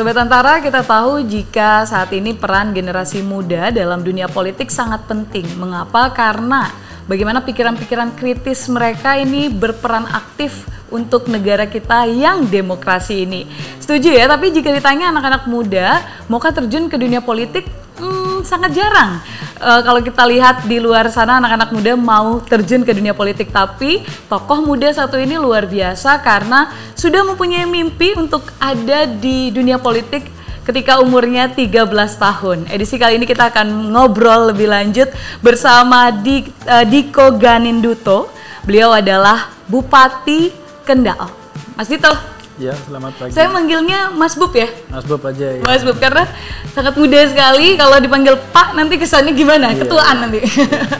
Sobat 0.00 0.16
Antara, 0.16 0.64
kita 0.64 0.80
tahu 0.80 1.28
jika 1.28 1.84
saat 1.84 2.08
ini 2.16 2.32
peran 2.32 2.72
generasi 2.72 3.20
muda 3.20 3.68
dalam 3.68 4.00
dunia 4.00 4.32
politik 4.32 4.72
sangat 4.72 5.04
penting. 5.04 5.44
Mengapa? 5.60 6.08
Karena 6.16 6.72
bagaimana 7.04 7.44
pikiran-pikiran 7.44 8.16
kritis 8.16 8.64
mereka 8.72 9.20
ini 9.20 9.52
berperan 9.52 10.08
aktif 10.08 10.64
untuk 10.88 11.28
negara 11.28 11.68
kita 11.68 12.08
yang 12.08 12.48
demokrasi 12.48 13.28
ini. 13.28 13.44
Setuju 13.76 14.16
ya, 14.16 14.24
tapi 14.24 14.48
jika 14.48 14.72
ditanya 14.72 15.12
anak-anak 15.12 15.44
muda, 15.52 16.00
maukah 16.32 16.56
terjun 16.56 16.88
ke 16.88 16.96
dunia 16.96 17.20
politik? 17.20 17.68
Hmm, 18.00 18.29
sangat 18.44 18.76
jarang. 18.76 19.20
Uh, 19.60 19.80
kalau 19.84 20.00
kita 20.00 20.24
lihat 20.24 20.64
di 20.64 20.80
luar 20.80 21.08
sana 21.12 21.36
anak-anak 21.36 21.70
muda 21.72 21.92
mau 21.96 22.40
terjun 22.40 22.84
ke 22.84 22.92
dunia 22.96 23.12
politik, 23.12 23.52
tapi 23.52 24.04
tokoh 24.28 24.64
muda 24.64 24.88
satu 24.92 25.20
ini 25.20 25.36
luar 25.36 25.68
biasa 25.68 26.20
karena 26.24 26.72
sudah 26.96 27.24
mempunyai 27.24 27.68
mimpi 27.68 28.16
untuk 28.16 28.48
ada 28.56 29.04
di 29.04 29.52
dunia 29.52 29.76
politik 29.76 30.28
ketika 30.64 31.02
umurnya 31.02 31.50
13 31.50 31.90
tahun. 32.16 32.58
Edisi 32.70 32.94
kali 33.00 33.18
ini 33.18 33.26
kita 33.26 33.50
akan 33.50 33.90
ngobrol 33.90 34.54
lebih 34.54 34.70
lanjut 34.70 35.10
bersama 35.42 36.14
Di, 36.14 36.46
uh, 36.68 36.84
Diko 36.86 37.34
Ganinduto. 37.34 38.30
Beliau 38.62 38.94
adalah 38.94 39.50
Bupati 39.66 40.52
Kendal. 40.84 41.32
Mas 41.74 41.88
Dito, 41.88 42.12
Ya, 42.60 42.76
selamat 42.76 43.12
pagi. 43.16 43.32
saya 43.32 43.48
manggilnya 43.48 44.12
Mas 44.12 44.36
Bub 44.36 44.52
ya? 44.52 44.68
Mas 44.92 45.08
Bob 45.08 45.24
aja 45.24 45.48
ya. 45.56 45.64
Mas 45.64 45.80
Bub 45.80 45.96
karena 45.96 46.28
sangat 46.76 46.92
muda 46.92 47.24
sekali. 47.24 47.72
Kalau 47.80 47.96
dipanggil 47.96 48.36
Pak 48.52 48.76
nanti 48.76 49.00
kesannya 49.00 49.32
gimana? 49.32 49.72
Iya. 49.72 49.88
Ketuaan 49.88 50.28
nanti. 50.28 50.44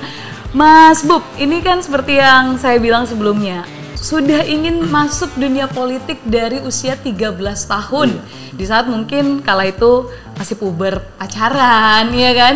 Mas 0.61 1.05
Bub, 1.05 1.21
ini 1.37 1.61
kan 1.61 1.85
seperti 1.85 2.17
yang 2.17 2.57
saya 2.57 2.81
bilang 2.81 3.05
sebelumnya, 3.05 3.69
sudah 3.93 4.41
ingin 4.49 4.89
masuk 4.89 5.37
dunia 5.37 5.69
politik 5.69 6.25
dari 6.25 6.65
usia 6.65 6.97
13 6.97 7.37
tahun. 7.45 8.09
Iya. 8.09 8.57
Di 8.57 8.65
saat 8.65 8.89
mungkin 8.89 9.45
kala 9.45 9.69
itu 9.69 10.09
masih 10.41 10.57
puber 10.57 11.05
pacaran, 11.21 12.09
ya 12.17 12.33
kan? 12.33 12.55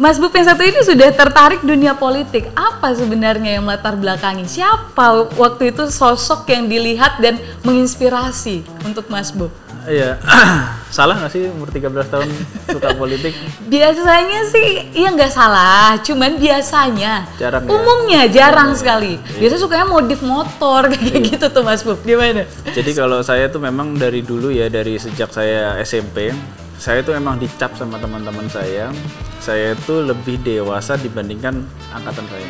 Mas 0.00 0.16
Bub 0.16 0.32
yang 0.32 0.48
satu 0.48 0.64
ini 0.64 0.80
sudah 0.80 1.12
tertarik 1.12 1.60
dunia 1.60 1.92
politik. 1.92 2.48
Apa 2.56 2.96
sebenarnya 2.96 3.60
yang 3.60 3.68
melatar 3.68 3.92
belakangi? 3.92 4.48
Siapa 4.48 5.28
waktu 5.36 5.76
itu 5.76 5.92
sosok 5.92 6.48
yang 6.48 6.64
dilihat 6.66 7.20
dan 7.20 7.36
menginspirasi 7.60 8.64
untuk 8.80 9.12
Mas 9.12 9.28
Bub? 9.28 9.52
Iya. 9.84 10.16
Salah 10.88 11.20
nggak 11.20 11.28
sih 11.28 11.52
umur 11.52 11.68
13 11.68 11.92
tahun 12.08 12.28
suka 12.64 12.96
politik? 12.96 13.36
Biasanya 13.68 14.40
sih 14.48 14.68
iya 14.90 15.12
nggak 15.12 15.30
salah, 15.30 15.94
cuman 16.00 16.34
biasanya 16.34 17.30
Jarang 17.38 17.62
ya? 17.62 17.70
umumnya 17.70 18.22
jarang 18.26 18.74
sekali. 18.74 19.14
Biasanya 19.38 19.60
sukanya 19.60 19.86
modif 19.86 20.18
motor 20.20 20.88
kayak 20.92 21.12
Iya. 21.14 21.28
gitu 21.28 21.46
tuh 21.46 21.62
Mas 21.62 21.84
Bub. 21.84 22.00
Gimana? 22.02 22.42
Jadi 22.66 22.90
kalau 22.90 23.20
saya 23.20 23.46
tuh 23.46 23.60
memang 23.60 23.94
dari 23.94 24.24
dulu 24.24 24.48
ya 24.48 24.66
dari 24.66 24.96
sejak 24.96 25.30
saya 25.30 25.78
SMP, 25.78 26.34
saya 26.80 27.04
tuh 27.04 27.12
memang 27.12 27.36
dicap 27.36 27.76
sama 27.76 28.00
teman-teman 28.00 28.48
saya. 28.48 28.88
Saya 29.36 29.76
itu 29.76 30.00
lebih 30.00 30.40
dewasa 30.40 30.96
dibandingkan 30.96 31.60
angkatan 31.92 32.24
saya. 32.32 32.48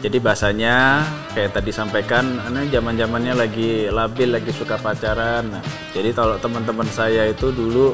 Jadi 0.00 0.16
bahasanya 0.24 1.04
kayak 1.36 1.52
tadi 1.52 1.68
sampaikan, 1.68 2.40
ini 2.48 2.72
zaman 2.72 2.96
zamannya 2.96 3.36
lagi 3.36 3.92
labil, 3.92 4.32
lagi 4.32 4.52
suka 4.56 4.80
pacaran. 4.80 5.52
Nah, 5.52 5.60
jadi 5.92 6.16
kalau 6.16 6.40
teman-teman 6.40 6.88
saya 6.88 7.28
itu 7.28 7.52
dulu 7.52 7.92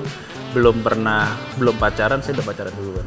belum 0.54 0.84
pernah 0.84 1.34
belum 1.58 1.74
pacaran, 1.74 2.22
saya 2.22 2.38
udah 2.38 2.46
pacaran 2.46 2.74
duluan. 2.78 3.06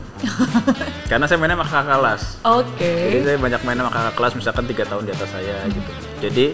Karena 1.11 1.29
saya 1.31 1.37
mainnya 1.39 1.55
sama 1.55 1.67
kakak 1.71 1.87
kelas. 1.87 2.23
Oke. 2.43 2.93
Jadi 3.15 3.19
saya 3.23 3.37
banyak 3.39 3.61
main 3.63 3.77
sama 3.79 3.91
kakak 3.95 4.13
kelas 4.19 4.33
misalkan 4.35 4.65
tiga 4.67 4.83
tahun 4.83 5.03
di 5.07 5.11
atas 5.15 5.29
saya 5.31 5.55
gitu. 5.71 5.91
Jadi 6.19 6.45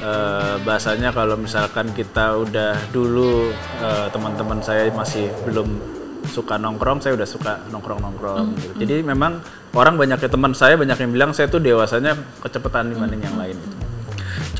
eh, 0.00 0.54
bahasanya 0.64 1.12
kalau 1.12 1.36
misalkan 1.36 1.92
kita 1.92 2.36
udah 2.40 2.76
dulu 2.90 3.52
eh, 3.80 4.06
teman-teman 4.10 4.58
saya 4.64 4.88
masih 4.90 5.28
belum 5.44 6.00
suka 6.28 6.60
nongkrong, 6.60 7.00
saya 7.00 7.16
udah 7.16 7.28
suka 7.28 7.64
nongkrong-nongkrong 7.72 8.54
gitu. 8.56 8.72
Jadi 8.84 8.94
memang 9.04 9.40
orang 9.72 9.96
banyak 9.96 10.20
teman 10.28 10.52
saya 10.52 10.76
banyak 10.76 10.96
yang 11.00 11.10
bilang 11.12 11.30
saya 11.32 11.48
tuh 11.48 11.62
dewasanya 11.62 12.16
kecepatan 12.44 12.92
dibanding 12.92 13.22
yang 13.24 13.36
lain 13.36 13.56
gitu. 13.56 13.76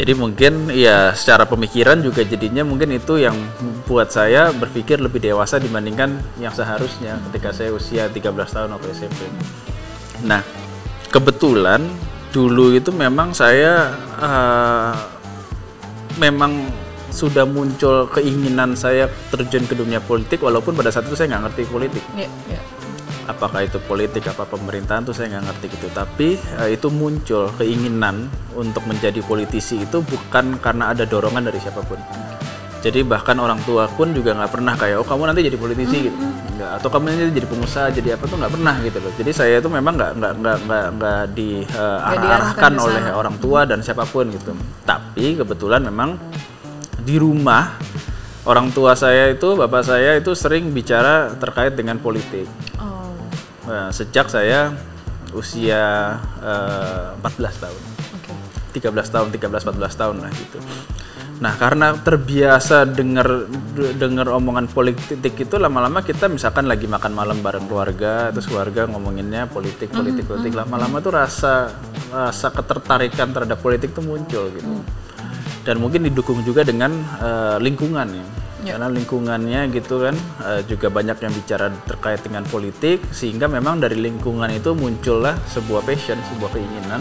Jadi 0.00 0.12
mungkin 0.16 0.70
ya 0.72 1.12
secara 1.12 1.44
pemikiran 1.44 2.00
juga 2.00 2.24
jadinya 2.24 2.64
mungkin 2.64 2.94
itu 2.94 3.20
yang 3.20 3.36
buat 3.84 4.08
saya 4.08 4.48
berpikir 4.54 5.02
lebih 5.02 5.20
dewasa 5.20 5.60
dibandingkan 5.60 6.14
yang 6.40 6.54
seharusnya 6.54 7.18
ketika 7.28 7.50
saya 7.52 7.74
usia 7.74 8.06
13 8.08 8.32
tahun 8.32 8.70
atau 8.70 8.88
SMP. 8.94 9.28
Nah, 10.24 10.40
kebetulan 11.10 11.84
dulu 12.30 12.72
itu 12.72 12.94
memang 12.94 13.34
saya 13.34 13.92
eh, 14.22 14.92
memang 16.20 16.68
sudah 17.10 17.42
muncul 17.42 18.06
keinginan 18.12 18.78
saya 18.78 19.10
terjun 19.34 19.66
ke 19.66 19.74
dunia 19.74 19.98
politik 19.98 20.46
walaupun 20.46 20.78
pada 20.78 20.94
saat 20.94 21.10
itu 21.10 21.18
saya 21.18 21.34
nggak 21.34 21.50
ngerti 21.50 21.62
politik. 21.66 22.04
Iya, 22.14 22.30
iya. 22.46 22.62
apakah 23.26 23.62
itu 23.62 23.78
politik 23.86 24.26
apa 24.26 24.42
pemerintahan 24.42 25.06
tuh 25.06 25.14
saya 25.14 25.38
nggak 25.38 25.44
ngerti 25.50 25.66
gitu. 25.74 25.88
Tapi 25.90 26.28
eh, 26.38 26.68
itu 26.74 26.86
muncul 26.90 27.50
keinginan 27.58 28.30
untuk 28.54 28.82
menjadi 28.86 29.22
politisi 29.22 29.82
itu 29.82 30.02
bukan 30.02 30.58
karena 30.58 30.94
ada 30.94 31.06
dorongan 31.06 31.50
dari 31.50 31.58
siapa 31.62 31.82
pun 31.82 31.98
jadi 32.80 33.04
bahkan 33.04 33.36
orang 33.36 33.60
tua 33.68 33.84
pun 33.92 34.16
juga 34.16 34.32
nggak 34.32 34.52
pernah 34.56 34.72
kayak 34.72 35.04
oh 35.04 35.06
kamu 35.06 35.28
nanti 35.28 35.44
jadi 35.44 35.58
politisi 35.60 36.08
gitu. 36.08 36.16
Nggak, 36.56 36.70
atau 36.80 36.88
kamu 36.88 37.04
nanti 37.12 37.36
jadi 37.36 37.48
pengusaha 37.48 37.86
jadi 37.92 38.08
apa 38.16 38.24
tuh 38.24 38.36
nggak 38.40 38.52
pernah 38.56 38.74
gitu 38.80 38.98
loh. 39.04 39.12
Jadi 39.20 39.30
saya 39.36 39.54
itu 39.60 39.68
memang 39.68 39.94
nggak 40.00 40.12
nggak 40.16 40.32
nggak 40.40 40.58
nggak 40.64 40.86
nggak 40.96 41.22
diarahkan 41.36 42.20
diarahkan 42.24 42.72
ke 42.72 42.84
oleh 42.88 43.02
orang 43.12 43.36
tua 43.36 43.60
dan 43.68 43.84
siapa 43.84 44.08
pun 44.08 44.32
gitu. 44.32 44.56
Tapi 44.88 45.36
kebetulan 45.36 45.84
memang 45.84 46.16
di 47.04 47.20
rumah 47.20 47.76
orang 48.48 48.72
tua 48.72 48.96
saya 48.96 49.28
itu 49.28 49.60
bapak 49.60 49.84
saya 49.84 50.16
itu 50.16 50.32
sering 50.32 50.72
bicara 50.72 51.36
terkait 51.36 51.76
dengan 51.76 52.00
politik. 52.00 52.48
Oh, 52.80 53.12
Nah, 53.68 53.92
sejak 53.92 54.32
saya 54.32 54.72
usia 55.36 56.16
eh, 56.40 57.12
14 57.20 57.60
tahun. 57.60 57.82
oke. 58.16 58.32
13 58.72 59.14
tahun, 59.14 59.28
13 59.36 59.68
14 59.68 60.00
tahun 60.00 60.16
lah 60.24 60.30
gitu. 60.32 60.58
Nah, 61.40 61.56
karena 61.56 61.96
terbiasa 61.96 62.84
dengar 62.84 63.48
dengar 63.96 64.28
omongan 64.36 64.68
politik 64.68 65.40
itu 65.40 65.56
lama-lama 65.56 66.04
kita 66.04 66.28
misalkan 66.28 66.68
lagi 66.68 66.84
makan 66.84 67.16
malam 67.16 67.40
bareng 67.40 67.64
keluarga, 67.64 68.28
terus 68.28 68.44
keluarga 68.44 68.84
ngomonginnya 68.84 69.48
politik, 69.48 69.88
politik, 69.88 70.28
politik. 70.28 70.52
Lama-lama 70.52 71.00
tuh 71.00 71.16
rasa 71.16 71.72
rasa 72.12 72.52
ketertarikan 72.52 73.32
terhadap 73.32 73.56
politik 73.64 73.96
tuh 73.96 74.04
muncul 74.04 74.52
gitu. 74.52 74.84
Dan 75.64 75.80
mungkin 75.80 76.04
didukung 76.12 76.44
juga 76.44 76.60
dengan 76.60 76.92
eh, 77.24 77.56
lingkungan 77.56 78.08
ya. 78.12 78.24
Karena 78.60 78.92
lingkungannya 78.92 79.72
gitu 79.72 80.04
kan 80.04 80.12
eh, 80.44 80.60
juga 80.68 80.92
banyak 80.92 81.24
yang 81.24 81.32
bicara 81.32 81.72
terkait 81.88 82.20
dengan 82.20 82.44
politik 82.44 83.00
sehingga 83.16 83.48
memang 83.48 83.80
dari 83.80 83.96
lingkungan 83.96 84.52
itu 84.52 84.76
muncullah 84.76 85.40
sebuah 85.48 85.88
passion, 85.88 86.20
sebuah 86.36 86.52
keinginan 86.52 87.00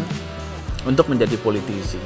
untuk 0.88 1.12
menjadi 1.12 1.36
politisi 1.44 2.00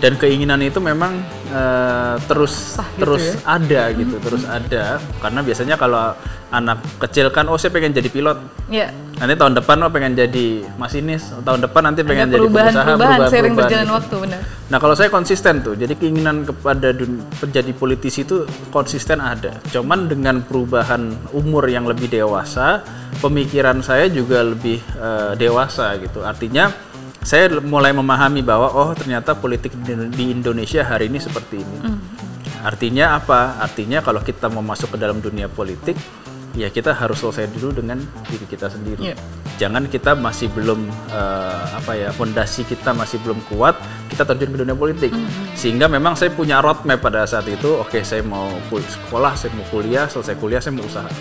dan 0.00 0.16
keinginan 0.16 0.64
itu 0.64 0.80
memang 0.80 1.20
eh, 1.52 2.14
terus 2.24 2.80
gitu 2.80 3.04
terus 3.04 3.24
ya? 3.36 3.60
ada 3.60 3.82
gitu 3.92 4.16
terus 4.18 4.42
ada 4.48 4.96
karena 5.20 5.40
biasanya 5.44 5.76
kalau 5.76 6.16
anak 6.50 6.80
kecil 6.98 7.30
kan 7.30 7.46
oh 7.46 7.54
saya 7.54 7.70
pengen 7.70 7.94
jadi 7.94 8.08
pilot 8.10 8.38
Iya. 8.66 8.90
nanti 9.20 9.34
tahun 9.36 9.54
depan 9.60 9.76
oh 9.84 9.90
pengen 9.92 10.16
jadi 10.16 10.46
masinis 10.74 11.30
tahun 11.44 11.62
depan 11.62 11.82
nanti 11.92 12.00
pengen 12.02 12.26
Ada 12.26 12.34
jadi 12.34 12.46
pengusaha 12.48 12.56
perubahan-perubahan 12.56 12.90
sering 12.90 13.20
perubahan-perubahan 13.20 13.54
berjalan 13.60 13.86
gitu. 13.86 13.94
waktu, 13.94 14.16
benar. 14.24 14.40
Nah 14.70 14.78
kalau 14.78 14.94
saya 14.94 15.10
konsisten 15.10 15.54
tuh, 15.60 15.74
jadi 15.74 15.92
keinginan 15.98 16.36
kepada 16.46 16.88
dun- 16.94 17.26
menjadi 17.42 17.72
politisi 17.74 18.22
itu 18.22 18.36
konsisten 18.70 19.18
ada. 19.18 19.58
Cuman 19.68 20.06
dengan 20.06 20.40
perubahan 20.46 21.10
umur 21.34 21.66
yang 21.66 21.90
lebih 21.90 22.06
dewasa, 22.06 22.86
pemikiran 23.18 23.82
saya 23.82 24.06
juga 24.06 24.46
lebih 24.46 24.78
eh, 24.78 25.32
dewasa 25.34 25.98
gitu. 25.98 26.22
Artinya 26.22 26.70
saya 27.20 27.60
mulai 27.60 27.92
memahami 27.92 28.40
bahwa 28.40 28.72
oh 28.72 28.90
ternyata 28.96 29.36
politik 29.36 29.76
di 30.16 30.24
Indonesia 30.32 30.80
hari 30.80 31.12
ini 31.12 31.20
seperti 31.20 31.60
ini. 31.60 31.78
Artinya 32.64 33.16
apa? 33.16 33.60
Artinya 33.60 34.00
kalau 34.00 34.20
kita 34.24 34.48
mau 34.52 34.64
masuk 34.64 34.96
ke 34.96 34.98
dalam 35.00 35.20
dunia 35.20 35.48
politik, 35.48 35.96
ya 36.56 36.68
kita 36.72 36.96
harus 36.96 37.20
selesai 37.20 37.52
dulu 37.52 37.80
dengan 37.84 38.00
diri 38.28 38.46
kita 38.48 38.68
sendiri. 38.72 39.12
Iya. 39.12 39.16
jangan 39.60 39.92
kita 39.92 40.16
masih 40.16 40.48
belum 40.56 40.88
eh, 41.12 41.64
apa 41.76 41.92
ya 41.92 42.08
fondasi 42.16 42.64
kita 42.64 42.96
masih 42.96 43.20
belum 43.20 43.44
kuat 43.52 43.76
kita 44.08 44.24
terjun 44.24 44.56
ke 44.56 44.58
dunia 44.64 44.72
politik. 44.72 45.12
Sehingga 45.52 45.84
memang 45.84 46.16
saya 46.16 46.32
punya 46.32 46.64
roadmap 46.64 47.04
pada 47.04 47.28
saat 47.28 47.44
itu 47.44 47.68
oke 47.68 48.00
saya 48.00 48.24
mau 48.24 48.48
sekolah 48.72 49.36
saya 49.36 49.52
mau 49.52 49.68
kuliah 49.68 50.08
selesai 50.08 50.40
kuliah 50.40 50.64
saya 50.64 50.72
mau 50.72 50.88
usaha. 50.88 51.12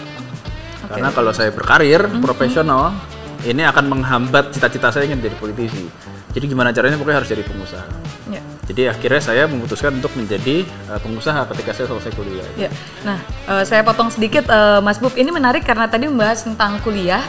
Karena 0.88 1.12
kalau 1.12 1.36
saya 1.36 1.52
berkarir 1.52 2.00
profesional 2.24 2.96
ini 3.42 3.64
akan 3.64 3.86
menghambat 3.88 4.52
cita-cita 4.52 4.92
saya 4.92 5.08
ingin 5.08 5.22
jadi 5.22 5.36
politisi 5.36 5.88
jadi 6.30 6.46
gimana 6.46 6.70
caranya 6.70 7.00
pokoknya 7.00 7.18
harus 7.24 7.32
jadi 7.32 7.44
pengusaha 7.44 7.88
Iya. 8.30 8.42
jadi 8.70 8.82
akhirnya 8.94 9.22
saya 9.24 9.44
memutuskan 9.50 9.98
untuk 9.98 10.14
menjadi 10.14 10.62
eh, 10.66 11.00
pengusaha 11.02 11.50
ketika 11.50 11.72
saya 11.74 11.88
selesai 11.90 12.12
kuliah 12.14 12.46
Ya, 12.54 12.70
nah 13.02 13.18
eh, 13.48 13.64
saya 13.66 13.82
potong 13.82 14.12
sedikit 14.12 14.46
eh, 14.46 14.80
Mas 14.80 15.00
Bub. 15.00 15.14
Ini 15.14 15.30
menarik 15.30 15.64
karena 15.64 15.90
tadi 15.90 16.06
membahas 16.06 16.46
tentang 16.46 16.78
kuliah. 16.84 17.24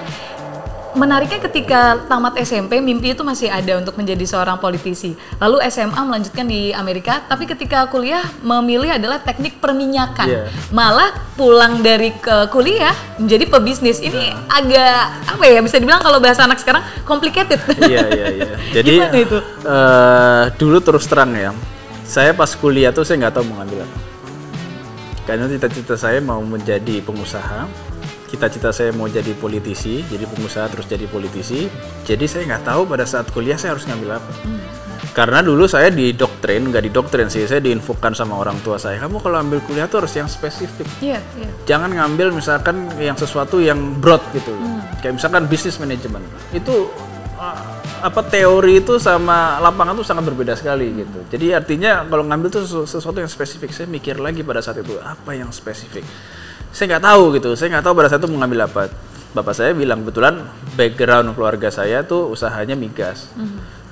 Menariknya 0.94 1.40
ketika 1.42 2.02
tamat 2.06 2.34
SMP 2.42 2.78
mimpi 2.82 3.14
itu 3.14 3.22
masih 3.22 3.50
ada 3.50 3.78
untuk 3.78 3.94
menjadi 3.96 4.24
seorang 4.26 4.58
politisi. 4.58 5.14
Lalu 5.38 5.62
SMA 5.70 6.00
melanjutkan 6.00 6.46
di 6.46 6.74
Amerika, 6.74 7.22
tapi 7.26 7.46
ketika 7.46 7.86
kuliah 7.88 8.22
memilih 8.42 8.94
adalah 8.94 9.22
teknik 9.22 9.58
perminyakan. 9.62 10.26
Iya. 10.26 10.42
Malah 10.74 11.14
pulang 11.38 11.80
dari 11.80 12.14
ke 12.16 12.50
kuliah 12.50 12.92
menjadi 13.20 13.44
pebisnis. 13.48 14.02
Ini 14.02 14.34
agak 14.50 15.00
apa 15.36 15.44
ya 15.46 15.60
bisa 15.62 15.76
dibilang 15.78 16.02
kalau 16.02 16.18
bahasa 16.18 16.44
anak 16.44 16.58
sekarang 16.60 16.82
complicated. 17.08 17.58
iya 17.88 18.06
iya 18.12 18.26
iya 18.30 18.54
jadi 18.76 18.92
Gimana 19.02 19.18
itu? 19.18 19.38
eh, 19.64 20.44
dulu 20.60 20.78
terus 20.84 21.04
terang 21.08 21.32
ya 21.34 21.50
saya 22.04 22.34
pas 22.34 22.50
kuliah 22.58 22.90
tuh 22.90 23.06
saya 23.06 23.22
nggak 23.26 23.34
tahu 23.38 23.44
mau 23.48 23.62
ngambil 23.62 23.86
apa 23.86 23.98
karena 25.26 25.46
cita-cita 25.46 25.94
saya 25.94 26.18
mau 26.18 26.42
menjadi 26.42 26.98
pengusaha 27.06 27.70
cita-cita 28.30 28.70
saya 28.70 28.94
mau 28.94 29.10
jadi 29.10 29.34
politisi 29.34 30.06
jadi 30.06 30.24
pengusaha 30.30 30.70
terus 30.70 30.86
jadi 30.86 31.10
politisi. 31.10 31.66
Jadi 32.06 32.24
saya 32.30 32.46
nggak 32.46 32.64
tahu 32.70 32.86
pada 32.86 33.02
saat 33.02 33.26
kuliah 33.34 33.58
saya 33.58 33.74
harus 33.74 33.84
ngambil 33.90 34.22
apa. 34.22 34.32
Karena 35.10 35.42
dulu 35.42 35.66
saya 35.66 35.90
didoktrin 35.90 36.70
nggak 36.70 36.86
didoktrin 36.86 37.26
sih 37.26 37.42
saya 37.50 37.58
diinfokan 37.58 38.14
sama 38.14 38.38
orang 38.38 38.62
tua 38.62 38.78
saya. 38.78 39.02
Kamu 39.02 39.18
kalau 39.18 39.42
ambil 39.42 39.58
kuliah 39.66 39.90
tuh 39.90 40.06
harus 40.06 40.14
yang 40.14 40.30
spesifik. 40.30 40.86
Iya, 41.02 41.18
iya. 41.34 41.50
jangan 41.66 41.90
ngambil 41.90 42.30
misalkan 42.30 42.86
yang 43.02 43.18
sesuatu 43.18 43.58
yang 43.58 43.98
broad 43.98 44.22
gitu. 44.30 44.54
Loh. 44.54 44.78
kayak 45.02 45.16
misalkan 45.18 45.48
bisnis 45.48 45.80
manajemen 45.80 46.20
itu 46.52 46.92
uh, 47.40 47.64
apa 48.04 48.20
teori 48.28 48.84
itu 48.84 49.00
sama 49.00 49.58
lapangan 49.58 49.96
tuh 49.98 50.06
sangat 50.06 50.24
berbeda 50.30 50.54
sekali 50.54 51.02
gitu. 51.02 51.18
Jadi 51.26 51.46
artinya 51.50 52.06
kalau 52.06 52.22
ngambil 52.30 52.48
tuh 52.52 52.62
sesu- 52.62 52.86
sesuatu 52.86 53.18
yang 53.18 53.32
spesifik 53.32 53.74
saya 53.74 53.90
mikir 53.90 54.20
lagi 54.22 54.46
pada 54.46 54.62
saat 54.62 54.78
itu 54.78 54.94
apa 55.02 55.34
yang 55.34 55.50
spesifik 55.50 56.06
saya 56.70 56.96
nggak 56.96 57.04
tahu 57.04 57.22
gitu. 57.36 57.50
Saya 57.58 57.68
nggak 57.78 57.84
tahu 57.86 57.94
pada 57.98 58.08
saat 58.10 58.20
itu 58.22 58.28
mau 58.30 58.38
ngambil 58.42 58.60
apa. 58.66 58.82
Bapak 59.30 59.54
saya 59.54 59.70
bilang 59.74 60.02
kebetulan 60.02 60.42
background 60.74 61.38
keluarga 61.38 61.70
saya 61.70 62.02
tuh 62.02 62.34
usahanya 62.34 62.74
migas 62.74 63.30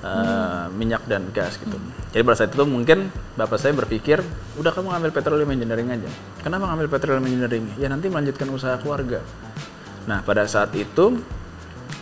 uh, 0.02 0.66
minyak 0.74 1.06
dan 1.06 1.30
gas 1.30 1.58
gitu. 1.62 1.78
Jadi 2.10 2.22
pada 2.26 2.36
saat 2.42 2.50
itu 2.50 2.64
mungkin 2.66 3.10
bapak 3.38 3.58
saya 3.58 3.70
berpikir 3.74 4.18
udah 4.58 4.74
kamu 4.74 4.90
ngambil 4.98 5.10
petroleum 5.14 5.50
engineering 5.54 5.88
aja. 5.94 6.10
Kenapa 6.42 6.66
ngambil 6.74 6.88
petroleum 6.90 7.24
engineering? 7.30 7.64
Ya 7.78 7.86
nanti 7.86 8.10
melanjutkan 8.10 8.50
usaha 8.50 8.74
keluarga. 8.82 9.22
Nah 10.10 10.26
pada 10.26 10.42
saat 10.50 10.74
itu 10.74 11.22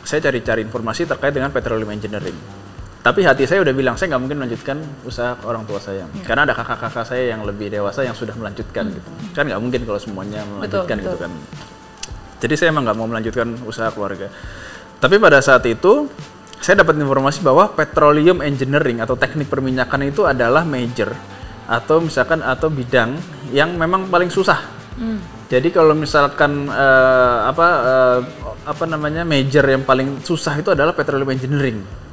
saya 0.01 0.25
cari-cari 0.25 0.65
informasi 0.65 1.05
terkait 1.05 1.37
dengan 1.37 1.53
petroleum 1.53 1.93
engineering 1.93 2.37
tapi 3.07 3.23
hati 3.23 3.47
saya 3.47 3.63
udah 3.63 3.71
bilang 3.71 3.95
saya 3.95 4.11
nggak 4.11 4.23
mungkin 4.27 4.39
melanjutkan 4.43 4.83
usaha 5.07 5.39
orang 5.47 5.63
tua 5.63 5.79
saya. 5.79 6.11
Karena 6.27 6.43
ada 6.43 6.59
kakak-kakak 6.59 7.07
saya 7.07 7.31
yang 7.31 7.47
lebih 7.47 7.71
dewasa 7.71 8.03
yang 8.03 8.19
sudah 8.19 8.35
melanjutkan 8.35 8.91
gitu. 8.91 9.09
Kan 9.31 9.47
nggak 9.47 9.63
mungkin 9.63 9.87
kalau 9.87 10.03
semuanya 10.03 10.43
melanjutkan 10.43 10.99
gitu 10.99 11.15
betul. 11.15 11.23
kan. 11.23 11.33
Jadi 12.43 12.55
saya 12.59 12.75
emang 12.75 12.83
nggak 12.83 12.99
mau 12.99 13.07
melanjutkan 13.07 13.63
usaha 13.63 13.95
keluarga. 13.95 14.27
Tapi 14.99 15.23
pada 15.23 15.39
saat 15.39 15.63
itu 15.71 16.11
saya 16.59 16.83
dapat 16.83 16.99
informasi 16.99 17.47
bahwa 17.47 17.71
petroleum 17.71 18.43
engineering 18.43 18.99
atau 18.99 19.15
teknik 19.15 19.47
perminyakan 19.47 20.11
itu 20.11 20.27
adalah 20.27 20.67
major 20.67 21.15
atau 21.71 22.03
misalkan 22.03 22.43
atau 22.43 22.67
bidang 22.75 23.15
yang 23.55 23.71
memang 23.79 24.11
paling 24.11 24.35
susah. 24.35 24.67
Jadi 25.47 25.71
kalau 25.71 25.95
misalkan 25.95 26.67
eh, 26.75 27.39
apa 27.55 27.69
eh, 27.87 28.19
apa 28.67 28.85
namanya 28.91 29.23
major 29.23 29.63
yang 29.63 29.87
paling 29.87 30.27
susah 30.27 30.59
itu 30.59 30.75
adalah 30.75 30.91
petroleum 30.91 31.31
engineering 31.31 32.06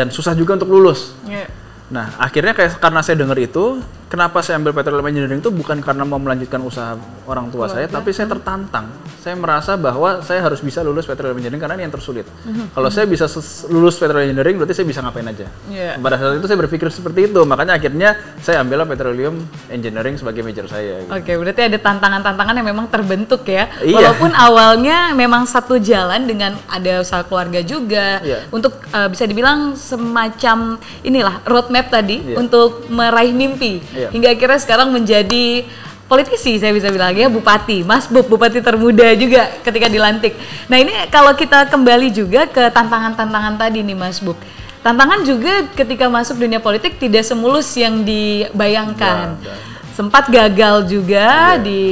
dan 0.00 0.08
susah 0.08 0.32
juga 0.32 0.56
untuk 0.56 0.72
lulus. 0.72 1.12
Iya. 1.28 1.44
Nah, 1.90 2.14
akhirnya 2.16 2.54
kayak 2.54 2.78
karena 2.78 3.02
saya 3.02 3.18
dengar 3.18 3.34
itu, 3.34 3.82
kenapa 4.06 4.42
saya 4.42 4.58
ambil 4.58 4.70
petroleum 4.70 5.06
engineering 5.06 5.38
itu 5.38 5.50
bukan 5.50 5.78
karena 5.78 6.02
mau 6.02 6.18
melanjutkan 6.18 6.62
usaha 6.62 6.94
orang 7.26 7.50
tua 7.50 7.66
saya, 7.66 7.86
tapi 7.86 8.10
saya 8.10 8.30
tertantang. 8.30 8.90
Saya 9.20 9.36
merasa 9.36 9.76
bahwa 9.76 10.24
saya 10.24 10.40
harus 10.40 10.64
bisa 10.64 10.80
lulus 10.80 11.04
petroleum 11.04 11.36
engineering 11.36 11.60
karena 11.60 11.74
ini 11.76 11.84
yang 11.90 11.94
tersulit. 11.94 12.24
Kalau 12.72 12.88
saya 12.88 13.10
bisa 13.10 13.26
lulus 13.68 13.98
petroleum 13.98 14.30
engineering, 14.30 14.56
berarti 14.58 14.74
saya 14.74 14.86
bisa 14.86 15.02
ngapain 15.02 15.26
aja. 15.26 15.46
Iya. 15.66 15.98
Pada 15.98 16.16
saat 16.16 16.38
itu 16.38 16.46
saya 16.46 16.58
berpikir 16.62 16.88
seperti 16.94 17.20
itu, 17.26 17.40
makanya 17.42 17.74
akhirnya 17.76 18.14
saya 18.38 18.62
ambil 18.62 18.86
petroleum 18.86 19.42
engineering 19.68 20.14
sebagai 20.14 20.46
major 20.46 20.70
saya. 20.70 21.02
gitu. 21.02 21.10
Oke, 21.10 21.32
berarti 21.36 21.62
ada 21.66 21.78
tantangan-tantangan 21.78 22.54
yang 22.54 22.66
memang 22.70 22.86
terbentuk 22.86 23.42
ya. 23.50 23.66
Iya. 23.82 23.94
Walaupun 23.98 24.30
awalnya 24.32 25.10
memang 25.12 25.42
satu 25.44 25.74
jalan 25.76 26.24
dengan 26.26 26.54
ada 26.70 27.02
usaha 27.02 27.26
keluarga 27.26 27.60
juga 27.66 28.22
Iya. 28.22 28.46
untuk 28.54 28.78
uh, 28.94 29.10
bisa 29.10 29.26
dibilang 29.26 29.74
semacam 29.74 30.78
inilah 31.04 31.42
roadmap 31.46 31.79
tadi 31.88 32.20
Iya. 32.20 32.36
untuk 32.36 32.90
meraih 32.92 33.32
mimpi 33.32 33.80
Iya. 33.94 34.12
hingga 34.12 34.28
akhirnya 34.34 34.60
sekarang 34.60 34.92
menjadi 34.92 35.64
politisi 36.04 36.58
saya 36.58 36.74
bisa 36.74 36.90
bilang 36.90 37.14
ya 37.14 37.30
bupati, 37.30 37.86
Mas 37.86 38.10
Bub 38.10 38.26
bupati 38.26 38.58
termuda 38.58 39.14
juga 39.14 39.46
ketika 39.62 39.86
dilantik. 39.86 40.34
Nah 40.66 40.76
ini 40.76 40.90
kalau 41.06 41.30
kita 41.32 41.70
kembali 41.70 42.10
juga 42.10 42.50
ke 42.50 42.66
tantangan-tantangan 42.68 43.54
tadi 43.56 43.80
nih 43.80 43.94
Mas 43.94 44.18
Bub. 44.18 44.34
Tantangan 44.82 45.22
juga 45.22 45.70
ketika 45.70 46.10
masuk 46.10 46.40
dunia 46.40 46.58
politik 46.58 46.98
tidak 46.98 47.22
semulus 47.22 47.70
yang 47.78 48.02
dibayangkan. 48.02 49.38
Nggak, 49.38 49.58
Sempat 49.90 50.32
gagal 50.32 50.88
juga 50.88 51.54
Iya. 51.54 51.60
di 51.60 51.82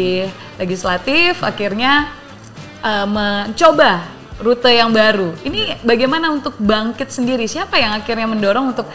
legislatif, 0.56 1.38
akhirnya 1.44 2.08
eh, 2.80 3.06
mencoba 3.06 4.06
rute 4.38 4.70
yang 4.70 4.94
baru. 4.94 5.34
Ini 5.42 5.82
bagaimana 5.82 6.30
untuk 6.30 6.54
bangkit 6.56 7.10
sendiri? 7.10 7.44
Siapa 7.44 7.74
yang 7.74 7.90
akhirnya 7.92 8.24
mendorong 8.24 8.70
untuk 8.70 8.86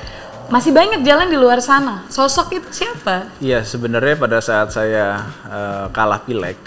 masih 0.51 0.71
banyak 0.75 1.05
jalan 1.05 1.27
di 1.29 1.37
luar 1.37 1.61
sana? 1.61 2.03
Sosok 2.09 2.57
itu 2.57 2.69
siapa? 2.71 3.29
Iya, 3.39 3.63
sebenarnya 3.63 4.15
pada 4.17 4.39
saat 4.43 4.73
saya 4.73 5.21
eh, 5.47 5.85
kalah 5.93 6.23
pileg, 6.25 6.57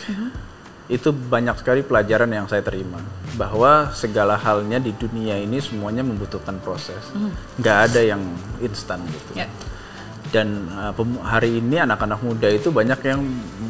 itu 0.87 1.11
banyak 1.11 1.59
sekali 1.59 1.83
pelajaran 1.83 2.31
yang 2.31 2.47
saya 2.47 2.63
terima 2.63 3.03
bahwa 3.35 3.91
segala 3.93 4.39
halnya 4.39 4.79
di 4.79 4.95
dunia 4.95 5.37
ini 5.37 5.59
semuanya 5.59 6.07
membutuhkan 6.07 6.57
proses, 6.63 7.03
nggak 7.59 7.79
ada 7.91 8.01
yang 8.01 8.23
instan 8.63 9.03
gitu. 9.11 9.43
Ya. 9.43 9.51
Dan 10.27 10.67
uh, 10.75 10.91
hari 11.23 11.63
ini 11.63 11.79
anak-anak 11.79 12.19
muda 12.19 12.51
itu 12.51 12.75
banyak 12.75 12.99
yang 13.07 13.23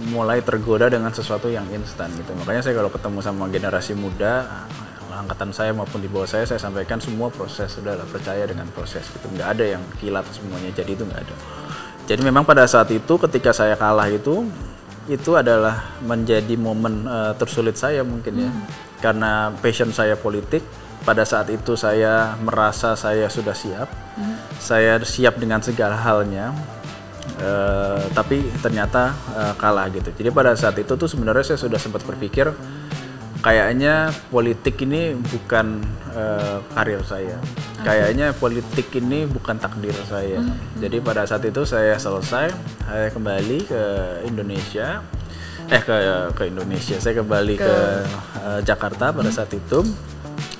mulai 0.09 0.41
tergoda 0.41 0.88
dengan 0.88 1.12
sesuatu 1.12 1.52
yang 1.52 1.69
instan 1.69 2.09
gitu. 2.17 2.32
Makanya 2.32 2.64
saya 2.64 2.81
kalau 2.81 2.88
ketemu 2.88 3.19
sama 3.20 3.44
generasi 3.52 3.93
muda, 3.93 4.47
uh, 4.49 4.86
angkatan 5.17 5.51
saya 5.51 5.73
maupun 5.73 6.05
di 6.05 6.09
bawah 6.09 6.29
saya, 6.29 6.45
saya 6.45 6.61
sampaikan 6.61 7.01
semua 7.01 7.33
proses, 7.33 7.73
sudahlah 7.73 8.05
percaya 8.09 8.45
dengan 8.45 8.69
proses 8.73 9.09
gitu. 9.09 9.27
Nggak 9.33 9.49
ada 9.57 9.65
yang 9.79 9.83
kilat 9.97 10.27
semuanya, 10.31 10.71
jadi 10.76 10.93
itu 10.93 11.05
nggak 11.09 11.21
ada. 11.25 11.35
Jadi 12.07 12.21
memang 12.23 12.45
pada 12.47 12.69
saat 12.69 12.93
itu 12.93 13.14
ketika 13.19 13.50
saya 13.50 13.75
kalah 13.75 14.07
itu, 14.07 14.47
itu 15.11 15.31
adalah 15.35 15.97
menjadi 16.02 16.55
momen 16.59 17.07
uh, 17.07 17.33
tersulit 17.35 17.75
saya 17.75 18.07
mungkin 18.07 18.47
ya. 18.47 18.50
Karena 19.02 19.50
passion 19.59 19.90
saya 19.90 20.14
politik, 20.14 20.62
pada 21.07 21.23
saat 21.23 21.47
itu 21.55 21.79
saya 21.79 22.35
merasa 22.43 22.99
saya 22.99 23.31
sudah 23.31 23.55
siap, 23.55 23.87
saya 24.59 24.99
siap 25.07 25.38
dengan 25.38 25.62
segala 25.62 25.95
halnya, 25.95 26.50
eh, 27.38 28.02
tapi 28.11 28.43
ternyata 28.59 29.14
eh, 29.31 29.55
kalah 29.55 29.87
gitu. 29.95 30.11
Jadi 30.11 30.35
pada 30.35 30.59
saat 30.59 30.75
itu 30.83 30.99
tuh 30.99 31.07
sebenarnya 31.07 31.55
saya 31.55 31.62
sudah 31.62 31.79
sempat 31.79 32.02
berpikir 32.02 32.50
kayaknya 33.47 34.11
politik 34.26 34.75
ini 34.83 35.15
bukan 35.15 35.79
eh, 36.11 36.59
karir 36.75 36.99
saya, 37.07 37.38
kayaknya 37.87 38.35
politik 38.35 38.91
ini 38.99 39.23
bukan 39.31 39.55
takdir 39.62 39.95
saya. 40.11 40.43
Jadi 40.83 40.99
pada 40.99 41.23
saat 41.23 41.47
itu 41.47 41.62
saya 41.62 41.95
selesai, 41.95 42.50
saya 42.83 43.09
kembali 43.15 43.71
ke 43.71 43.83
Indonesia, 44.26 44.99
eh 45.71 45.79
ke 45.79 45.95
ke 46.35 46.43
Indonesia, 46.50 46.99
saya 46.99 47.23
kembali 47.23 47.55
ke, 47.55 47.76
eh, 48.43 48.61
Jakarta 48.67 49.15
pada 49.15 49.31
saat 49.31 49.55
itu. 49.55 49.87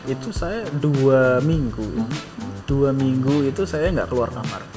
Itu 0.07 0.31
saya 0.31 0.63
dua 0.79 1.43
minggu. 1.43 2.07
Dua 2.71 2.95
minggu 2.95 3.51
itu 3.51 3.67
saya 3.67 3.91
nggak 3.91 4.07
keluar 4.15 4.31
kamar 4.31 4.76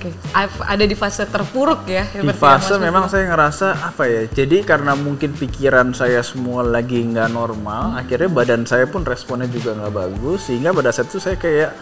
Oke, 0.00 0.16
I've- 0.32 0.64
ada 0.64 0.80
di 0.82 0.96
fase 0.96 1.28
terpuruk 1.28 1.84
ya. 1.84 2.08
di 2.08 2.32
fase 2.32 2.80
memang 2.80 3.04
saya 3.04 3.28
ngerasa 3.28 3.84
apa 3.84 4.08
ya 4.08 4.24
jadi 4.26 4.64
karena 4.64 4.96
mungkin 4.96 5.36
pikiran 5.36 5.92
saya 5.92 6.24
semua 6.24 6.64
lagi 6.64 7.04
nggak 7.04 7.28
normal 7.28 8.00
akhirnya 8.00 8.32
badan 8.32 8.64
saya 8.64 8.88
pun 8.88 9.04
responnya 9.04 9.44
juga 9.46 9.76
nggak 9.76 9.92
bagus 9.92 10.48
sehingga 10.48 10.72
pada 10.72 10.88
saat 10.88 11.12
itu 11.12 11.20
saya 11.20 11.36
kayak 11.36 11.76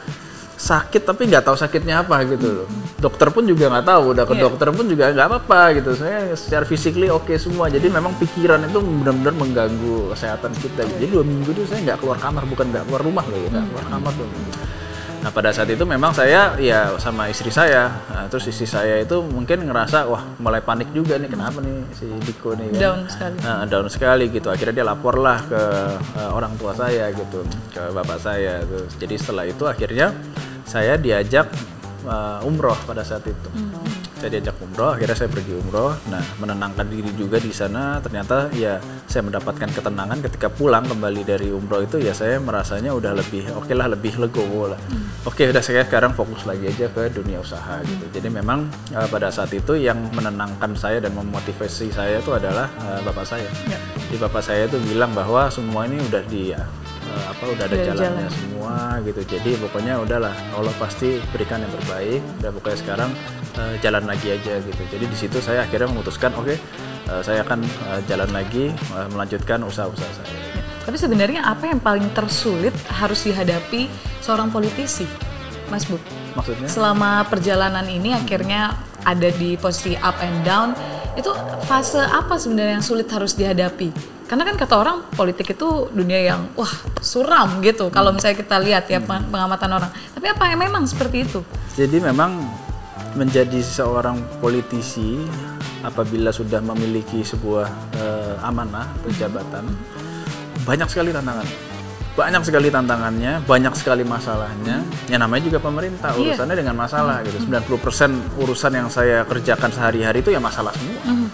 sakit 0.58 1.06
tapi 1.06 1.30
nggak 1.30 1.46
tahu 1.46 1.54
sakitnya 1.54 2.02
apa 2.02 2.26
gitu 2.26 2.42
loh. 2.50 2.68
Dokter 2.98 3.30
pun 3.30 3.46
juga 3.46 3.70
nggak 3.70 3.86
tahu 3.86 4.02
udah 4.10 4.24
ke 4.26 4.34
Iya. 4.34 4.42
dokter 4.42 4.68
pun 4.74 4.84
juga 4.84 5.14
nggak 5.14 5.26
apa-apa 5.30 5.60
gitu. 5.78 5.90
Saya 5.94 6.34
secara 6.34 6.66
physically 6.66 7.06
oke 7.06 7.30
semua. 7.38 7.70
Jadi 7.70 7.86
memang 7.86 8.18
pikiran 8.18 8.66
itu 8.66 8.82
benar-benar 8.82 9.38
mengganggu 9.38 10.10
kesehatan 10.10 10.50
kita. 10.58 10.82
Jadi 10.82 11.06
dua 11.06 11.22
minggu 11.22 11.54
itu 11.54 11.62
saya 11.62 11.86
nggak 11.86 12.02
keluar 12.02 12.18
kamar 12.18 12.42
bukan 12.42 12.66
nggak 12.74 12.84
keluar 12.90 13.02
rumah 13.06 13.22
loh 13.22 13.38
ya 13.38 13.48
nggak 13.48 13.66
keluar 13.70 13.86
kamar 13.86 14.12
dua 14.18 14.26
minggu 14.26 14.52
Nah 15.18 15.30
pada 15.34 15.50
saat 15.50 15.66
itu 15.66 15.82
memang 15.82 16.14
saya 16.14 16.54
ya 16.62 16.94
sama 17.02 17.26
istri 17.26 17.50
saya, 17.50 17.90
nah, 18.06 18.30
terus 18.30 18.46
istri 18.48 18.70
saya 18.70 19.02
itu 19.02 19.18
mungkin 19.18 19.66
ngerasa 19.66 20.06
wah 20.06 20.22
mulai 20.38 20.62
panik 20.62 20.94
juga 20.94 21.18
nih 21.18 21.26
kenapa 21.26 21.58
nih 21.58 21.76
si 21.90 22.06
Diko 22.22 22.54
nih 22.54 22.70
kan. 22.74 22.78
Down 22.78 23.00
sekali. 23.10 23.36
Nah, 23.42 23.62
down 23.66 23.86
sekali 23.90 24.24
gitu. 24.30 24.48
Akhirnya 24.48 24.82
dia 24.82 24.86
laporlah 24.86 25.38
ke 25.42 25.62
eh, 25.98 26.30
orang 26.30 26.54
tua 26.54 26.72
saya 26.72 27.10
gitu, 27.10 27.42
ke 27.74 27.82
bapak 27.90 28.18
saya. 28.22 28.62
Terus 28.62 28.92
jadi 28.94 29.14
setelah 29.18 29.44
itu 29.44 29.64
akhirnya 29.66 30.14
saya 30.62 30.94
diajak 30.94 31.50
eh, 32.06 32.46
umroh 32.46 32.78
pada 32.86 33.02
saat 33.02 33.26
itu. 33.26 33.48
Saya 34.18 34.38
diajak 34.38 34.58
umroh 34.58 34.92
akhirnya 34.98 35.16
saya 35.16 35.30
pergi 35.30 35.52
umroh. 35.54 35.94
Nah 36.10 36.22
menenangkan 36.42 36.86
diri 36.90 37.10
juga 37.14 37.38
di 37.38 37.54
sana. 37.54 38.02
Ternyata 38.02 38.50
ya 38.52 38.82
saya 39.06 39.22
mendapatkan 39.24 39.70
ketenangan 39.70 40.18
ketika 40.26 40.50
pulang 40.50 40.84
kembali 40.84 41.22
dari 41.22 41.48
umroh 41.54 41.86
itu 41.86 42.02
ya 42.02 42.12
saya 42.12 42.42
merasanya 42.42 42.90
udah 42.92 43.14
lebih 43.14 43.46
oke 43.54 43.72
lah 43.72 43.86
lebih 43.86 44.18
legowo 44.18 44.74
lah. 44.74 44.80
Oke 45.24 45.46
udah 45.46 45.62
saya 45.62 45.86
sekarang 45.86 46.12
fokus 46.18 46.44
lagi 46.44 46.68
aja 46.68 46.90
ke 46.90 47.08
dunia 47.14 47.38
usaha 47.38 47.78
gitu. 47.86 48.04
Jadi 48.10 48.28
memang 48.28 48.66
uh, 48.92 49.08
pada 49.08 49.30
saat 49.30 49.54
itu 49.54 49.78
yang 49.78 49.96
menenangkan 50.12 50.74
saya 50.74 50.98
dan 50.98 51.14
memotivasi 51.14 51.94
saya 51.94 52.18
itu 52.18 52.34
adalah 52.34 52.66
uh, 52.82 53.00
bapak 53.06 53.24
saya. 53.24 53.48
Di 54.08 54.16
bapak 54.18 54.42
saya 54.42 54.66
itu 54.66 54.76
bilang 54.82 55.14
bahwa 55.14 55.46
semua 55.48 55.86
ini 55.86 56.02
udah 56.02 56.22
di 56.26 56.50
uh, 57.18 57.34
apa 57.34 57.44
udah 57.50 57.64
ada 57.66 57.74
Udah 57.74 57.86
jalannya 57.90 58.26
jalan. 58.30 58.38
semua 58.38 58.76
gitu 59.02 59.20
jadi 59.26 59.50
pokoknya 59.58 59.94
udahlah 59.98 60.34
Allah 60.54 60.74
pasti 60.78 61.18
berikan 61.34 61.58
yang 61.66 61.72
terbaik 61.74 62.22
udah 62.38 62.50
pokoknya 62.54 62.78
sekarang 62.78 63.10
uh, 63.58 63.74
jalan 63.82 64.04
lagi 64.06 64.28
aja 64.30 64.54
gitu 64.62 64.82
jadi 64.94 65.04
di 65.10 65.16
situ 65.18 65.38
saya 65.42 65.66
akhirnya 65.66 65.90
memutuskan 65.90 66.30
oke 66.38 66.54
uh, 67.10 67.22
saya 67.26 67.42
akan 67.42 67.66
uh, 67.90 68.00
jalan 68.06 68.30
lagi 68.30 68.70
uh, 68.94 69.08
melanjutkan 69.10 69.66
usaha-usaha 69.66 70.12
saya 70.14 70.38
Tapi 70.88 70.96
sebenarnya 70.96 71.44
apa 71.44 71.68
yang 71.68 71.84
paling 71.84 72.08
tersulit 72.16 72.72
harus 72.88 73.20
dihadapi 73.20 73.92
seorang 74.24 74.48
politisi, 74.48 75.04
Mas 75.68 75.84
Bu? 75.84 76.00
maksudnya 76.32 76.64
Selama 76.64 77.28
perjalanan 77.28 77.84
ini 77.84 78.16
akhirnya 78.16 78.72
ada 79.04 79.28
di 79.36 79.60
posisi 79.60 79.92
up 80.00 80.16
and 80.24 80.40
down, 80.48 80.72
itu 81.12 81.28
fase 81.68 82.00
apa 82.00 82.40
sebenarnya 82.40 82.80
yang 82.80 82.86
sulit 82.86 83.04
harus 83.12 83.36
dihadapi? 83.36 84.17
Karena 84.28 84.44
kan 84.44 84.54
kata 84.54 84.74
orang 84.76 84.96
politik 85.10 85.48
itu 85.50 85.88
dunia 85.88 86.20
yang 86.22 86.52
wah 86.52 86.68
suram 87.00 87.64
gitu. 87.64 87.88
Kalau 87.88 88.12
misalnya 88.12 88.36
kita 88.36 88.60
lihat 88.60 88.84
ya 88.86 89.00
peng- 89.00 89.24
pengamatan 89.26 89.70
orang. 89.72 89.88
Tapi 90.12 90.26
apa 90.28 90.44
yang 90.46 90.60
memang 90.60 90.84
seperti 90.84 91.24
itu? 91.24 91.40
jadi 91.72 92.02
memang 92.02 92.42
menjadi 93.14 93.62
seorang 93.62 94.18
politisi 94.38 95.22
apabila 95.80 96.28
sudah 96.28 96.58
memiliki 96.60 97.22
sebuah 97.22 97.66
uh, 97.94 98.34
amanah 98.42 98.84
atau 98.98 99.10
jabatan 99.14 99.64
banyak 100.62 100.90
sekali 100.90 101.08
tantangan. 101.08 101.46
Banyak 102.12 102.42
sekali 102.42 102.66
tantangannya 102.66 103.46
banyak 103.46 103.72
sekali 103.72 104.02
masalahnya. 104.02 104.82
Ya 105.06 105.16
namanya 105.16 105.46
juga 105.46 105.62
pemerintah 105.62 106.10
Iya. 106.12 106.34
urusannya 106.34 106.56
dengan 106.58 106.74
masalah 106.74 107.22
gitu. 107.22 107.38
90% 107.46 108.42
urusan 108.42 108.72
yang 108.74 108.90
saya 108.90 109.22
kerjakan 109.22 109.70
sehari-hari 109.70 110.18
itu 110.18 110.34
ya 110.34 110.42
masalah 110.42 110.74
semua 110.74 111.30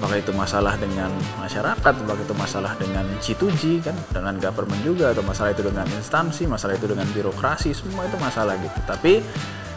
apakah 0.00 0.16
itu 0.16 0.32
masalah 0.32 0.80
dengan 0.80 1.12
masyarakat 1.36 1.92
apakah 1.92 2.24
itu 2.24 2.32
masalah 2.32 2.72
dengan 2.80 3.04
G2G 3.20 3.84
kan 3.84 3.92
dengan 4.08 4.40
government 4.40 4.80
juga 4.80 5.12
atau 5.12 5.20
masalah 5.20 5.52
itu 5.52 5.60
dengan 5.60 5.84
instansi 5.92 6.48
masalah 6.48 6.80
itu 6.80 6.88
dengan 6.88 7.04
birokrasi 7.12 7.76
semua 7.76 8.08
itu 8.08 8.16
masalah 8.16 8.56
gitu 8.56 8.80
tapi 8.88 9.20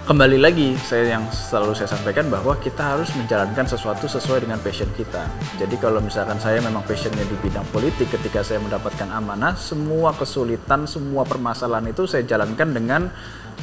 kembali 0.08 0.40
lagi 0.40 0.80
saya 0.80 1.20
yang 1.20 1.28
selalu 1.28 1.76
saya 1.76 1.92
sampaikan 1.92 2.32
bahwa 2.32 2.56
kita 2.56 2.96
harus 2.96 3.12
menjalankan 3.20 3.68
sesuatu 3.68 4.04
sesuai 4.04 4.44
dengan 4.44 4.60
passion 4.60 4.92
kita. 5.00 5.24
Jadi 5.56 5.80
kalau 5.80 6.04
misalkan 6.04 6.36
saya 6.44 6.60
memang 6.60 6.84
passionnya 6.84 7.24
di 7.24 7.40
bidang 7.40 7.64
politik, 7.72 8.12
ketika 8.12 8.44
saya 8.44 8.60
mendapatkan 8.60 9.08
amanah, 9.08 9.56
semua 9.56 10.12
kesulitan, 10.12 10.84
semua 10.92 11.24
permasalahan 11.24 11.88
itu 11.88 12.04
saya 12.04 12.28
jalankan 12.28 12.76
dengan 12.76 13.02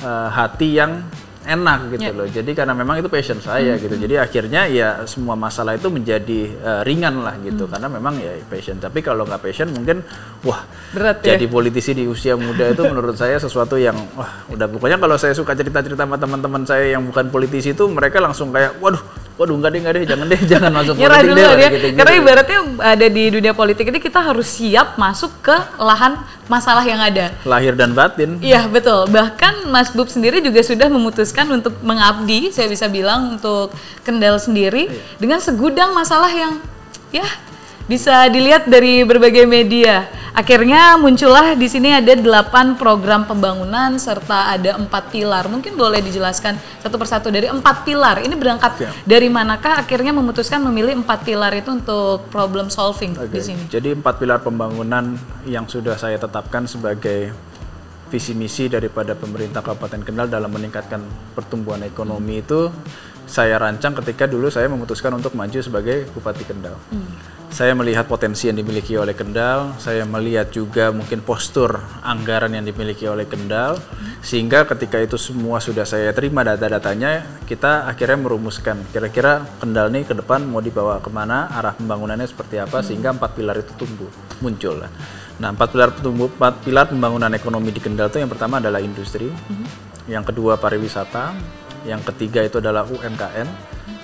eh, 0.00 0.28
hati 0.32 0.80
yang 0.80 1.04
enak 1.40 1.96
gitu 1.96 2.04
Ya. 2.04 2.12
loh. 2.12 2.28
Jadi 2.28 2.50
karena 2.52 2.76
memang 2.76 3.00
itu 3.00 3.08
passion 3.08 3.40
saya 3.40 3.80
gitu. 3.80 3.96
Jadi 3.96 4.14
akhirnya 4.20 4.68
ya 4.68 4.88
semua 5.08 5.32
masalah 5.36 5.76
itu 5.76 5.88
menjadi 5.88 6.40
eh, 6.52 6.80
ringan 6.84 7.24
lah 7.24 7.36
gitu. 7.40 7.64
Karena 7.64 7.88
memang 7.88 8.20
ya 8.20 8.36
passion. 8.44 8.76
Tapi 8.76 9.00
kalau 9.00 9.24
nggak 9.24 9.40
passion 9.40 9.72
mungkin 9.72 10.04
wah 10.44 10.64
Berat 10.92 11.24
ya? 11.24 11.36
jadi 11.36 11.46
politisi 11.48 11.96
di 11.96 12.04
usia 12.04 12.34
muda 12.36 12.72
itu 12.72 12.82
menurut 12.84 13.16
saya 13.16 13.40
sesuatu 13.40 13.76
yang 13.80 13.96
wah 14.16 14.44
udah 14.50 14.66
pokoknya 14.68 14.98
kalau 15.00 15.16
saya 15.16 15.32
suka 15.36 15.52
cerita-cerita 15.56 16.04
sama 16.04 16.16
teman-teman 16.16 16.64
saya 16.64 16.96
yang 16.96 17.04
bukan 17.08 17.28
politisi 17.28 17.72
itu 17.72 17.84
mereka 17.88 18.18
langsung 18.20 18.50
kayak 18.50 18.76
waduh 18.80 19.00
waduh 19.40 19.56
enggak 19.56 19.72
deh 19.72 19.80
enggak 19.80 19.94
deh 19.96 20.04
jangan 20.04 20.26
deh 20.28 20.40
jangan 20.52 20.70
masuk 20.76 20.94
Nyerah 21.00 21.16
politik 21.16 21.30
dulu 21.32 21.40
deh 21.40 21.48
ya. 21.48 21.56
gitu, 21.56 21.86
gitu. 21.88 21.96
Karena 21.96 22.12
ibaratnya 22.20 22.58
ada 22.76 23.06
di 23.08 23.24
dunia 23.32 23.52
politik 23.56 23.84
ini 23.88 23.98
kita 24.04 24.20
harus 24.20 24.48
siap 24.52 25.00
masuk 25.00 25.32
ke 25.40 25.56
lahan 25.80 26.20
masalah 26.44 26.84
yang 26.84 27.00
ada. 27.00 27.32
lahir 27.48 27.72
dan 27.72 27.96
batin 27.96 28.36
Iya 28.44 28.68
betul. 28.68 29.08
Bahkan 29.08 29.72
Mas 29.72 29.88
Bub 29.96 30.12
sendiri 30.12 30.44
juga 30.44 30.60
sudah 30.60 30.92
memutuskan 30.92 31.48
untuk 31.48 31.72
mengabdi, 31.80 32.52
saya 32.52 32.68
bisa 32.68 32.84
bilang 32.92 33.40
untuk 33.40 33.72
Kendal 34.04 34.36
sendiri 34.36 34.92
dengan 35.16 35.40
segudang 35.40 35.96
masalah 35.96 36.28
yang 36.28 36.60
ya 37.08 37.24
bisa 37.90 38.30
dilihat 38.30 38.70
dari 38.70 39.02
berbagai 39.02 39.50
media. 39.50 40.06
Akhirnya 40.30 40.94
muncullah 40.94 41.58
di 41.58 41.66
sini 41.66 41.90
ada 41.90 42.14
delapan 42.14 42.78
program 42.78 43.26
pembangunan 43.26 43.98
serta 43.98 44.54
ada 44.54 44.78
empat 44.78 45.10
pilar. 45.10 45.50
Mungkin 45.50 45.74
boleh 45.74 45.98
dijelaskan 45.98 46.54
satu 46.78 46.94
persatu 46.94 47.34
dari 47.34 47.50
empat 47.50 47.82
pilar. 47.82 48.22
Ini 48.22 48.38
berangkat 48.38 48.72
Siap. 48.78 48.94
dari 49.02 49.26
manakah 49.26 49.82
akhirnya 49.82 50.14
memutuskan 50.14 50.62
memilih 50.62 51.02
empat 51.02 51.26
pilar 51.26 51.50
itu 51.58 51.74
untuk 51.74 52.30
problem 52.30 52.70
solving 52.70 53.18
Oke, 53.18 53.26
di 53.26 53.42
sini? 53.42 53.66
Jadi 53.66 53.98
empat 53.98 54.22
pilar 54.22 54.38
pembangunan 54.38 55.18
yang 55.50 55.66
sudah 55.66 55.98
saya 55.98 56.14
tetapkan 56.14 56.70
sebagai 56.70 57.34
visi 58.06 58.38
misi 58.38 58.70
daripada 58.70 59.18
pemerintah 59.18 59.66
Kabupaten 59.66 60.06
Kendal 60.06 60.30
dalam 60.30 60.50
meningkatkan 60.54 61.02
pertumbuhan 61.34 61.82
ekonomi 61.82 62.38
itu 62.38 62.70
saya 63.26 63.58
rancang 63.58 63.94
ketika 64.02 64.26
dulu 64.26 64.50
saya 64.50 64.66
memutuskan 64.66 65.14
untuk 65.14 65.34
maju 65.38 65.58
sebagai 65.58 66.06
Bupati 66.14 66.42
Kendal. 66.46 66.74
Saya 67.50 67.74
melihat 67.74 68.06
potensi 68.06 68.46
yang 68.46 68.62
dimiliki 68.62 68.94
oleh 68.94 69.10
Kendal, 69.10 69.74
saya 69.82 70.06
melihat 70.06 70.54
juga 70.54 70.94
mungkin 70.94 71.18
postur 71.18 71.82
anggaran 71.98 72.54
yang 72.54 72.62
dimiliki 72.62 73.10
oleh 73.10 73.26
Kendal, 73.26 73.74
sehingga 74.22 74.62
ketika 74.70 75.02
itu 75.02 75.18
semua 75.18 75.58
sudah 75.58 75.82
saya 75.82 76.14
terima 76.14 76.46
data-datanya, 76.46 77.42
kita 77.50 77.90
akhirnya 77.90 78.22
merumuskan 78.22 78.78
kira-kira 78.94 79.42
Kendal 79.58 79.90
nih 79.90 80.06
ke 80.06 80.14
depan 80.14 80.46
mau 80.46 80.62
dibawa 80.62 81.02
ke 81.02 81.10
mana, 81.10 81.50
arah 81.50 81.74
pembangunannya 81.74 82.30
seperti 82.30 82.62
apa, 82.62 82.86
sehingga 82.86 83.10
empat 83.18 83.34
pilar 83.34 83.58
itu 83.58 83.74
tumbuh, 83.74 84.08
muncul. 84.38 84.86
Nah, 85.42 85.48
empat 85.50 85.74
pilar 85.74 85.90
tumbuh, 85.98 86.30
empat 86.30 86.62
pilar 86.62 86.86
pembangunan 86.86 87.34
ekonomi 87.34 87.74
di 87.74 87.82
Kendal 87.82 88.14
itu 88.14 88.22
yang 88.22 88.30
pertama 88.30 88.62
adalah 88.62 88.78
industri, 88.78 89.26
yang 90.06 90.22
kedua 90.22 90.54
pariwisata, 90.54 91.34
yang 91.82 91.98
ketiga 92.06 92.46
itu 92.46 92.62
adalah 92.62 92.86
UMKM, 92.86 93.48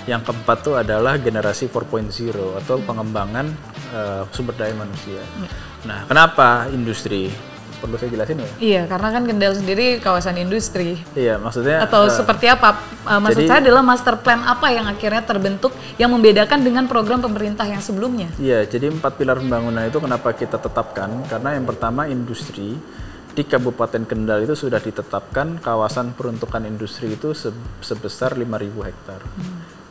yang 0.07 0.23
keempat 0.23 0.63
itu 0.63 0.73
adalah 0.73 1.19
generasi 1.19 1.67
4.0 1.67 2.31
atau 2.63 2.79
pengembangan 2.81 3.47
eh, 3.91 4.23
sumber 4.31 4.55
daya 4.55 4.75
manusia. 4.75 5.21
Nah, 5.83 6.07
kenapa 6.07 6.71
industri? 6.71 7.31
Perlu 7.77 8.01
saya 8.01 8.09
jelasin 8.09 8.41
ya? 8.41 8.49
Iya, 8.57 8.83
karena 8.89 9.09
kan 9.13 9.23
Kendal 9.29 9.53
sendiri 9.53 10.01
kawasan 10.01 10.41
industri. 10.41 10.97
Iya, 11.13 11.37
maksudnya 11.37 11.85
atau 11.85 12.09
eh, 12.09 12.15
seperti 12.15 12.49
apa? 12.49 12.81
Uh, 13.05 13.21
maksud 13.21 13.45
jadi- 13.45 13.51
saya 13.53 13.61
adalah 13.69 13.83
master 13.85 14.17
plan 14.17 14.41
apa 14.43 14.73
yang 14.73 14.89
akhirnya 14.89 15.21
terbentuk 15.21 15.77
yang 16.01 16.09
membedakan 16.09 16.65
dengan 16.65 16.89
program 16.89 17.21
pemerintah 17.21 17.69
yang 17.69 17.85
sebelumnya? 17.85 18.33
Iya, 18.41 18.65
jadi 18.65 18.89
empat 18.89 19.21
pilar 19.21 19.37
pembangunan 19.45 19.85
itu 19.85 20.01
kenapa 20.01 20.33
kita 20.33 20.57
tetapkan? 20.57 21.21
Karena 21.29 21.53
yang 21.53 21.69
pertama 21.69 22.09
industri 22.09 22.81
di 23.37 23.43
Kabupaten 23.45 24.09
Kendal 24.09 24.49
itu 24.49 24.57
sudah 24.57 24.81
ditetapkan 24.81 25.61
kawasan 25.61 26.17
peruntukan 26.17 26.65
industri 26.65 27.13
itu 27.13 27.37
se- 27.37 27.53
sebesar 27.85 28.33
5.000 28.33 28.89
hektar. 28.89 29.21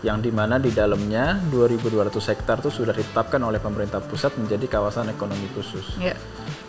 Yang 0.03 0.29
di 0.29 0.31
mana 0.35 0.59
di 0.59 0.73
dalamnya 0.73 1.39
2.200 1.51 2.31
hektar 2.35 2.59
itu 2.61 2.71
sudah 2.71 2.91
ditetapkan 2.91 3.39
oleh 3.41 3.57
pemerintah 3.61 4.03
pusat 4.03 4.35
menjadi 4.35 4.67
kawasan 4.79 5.11
ekonomi 5.11 5.47
khusus. 5.55 5.95
Ya. 6.01 6.17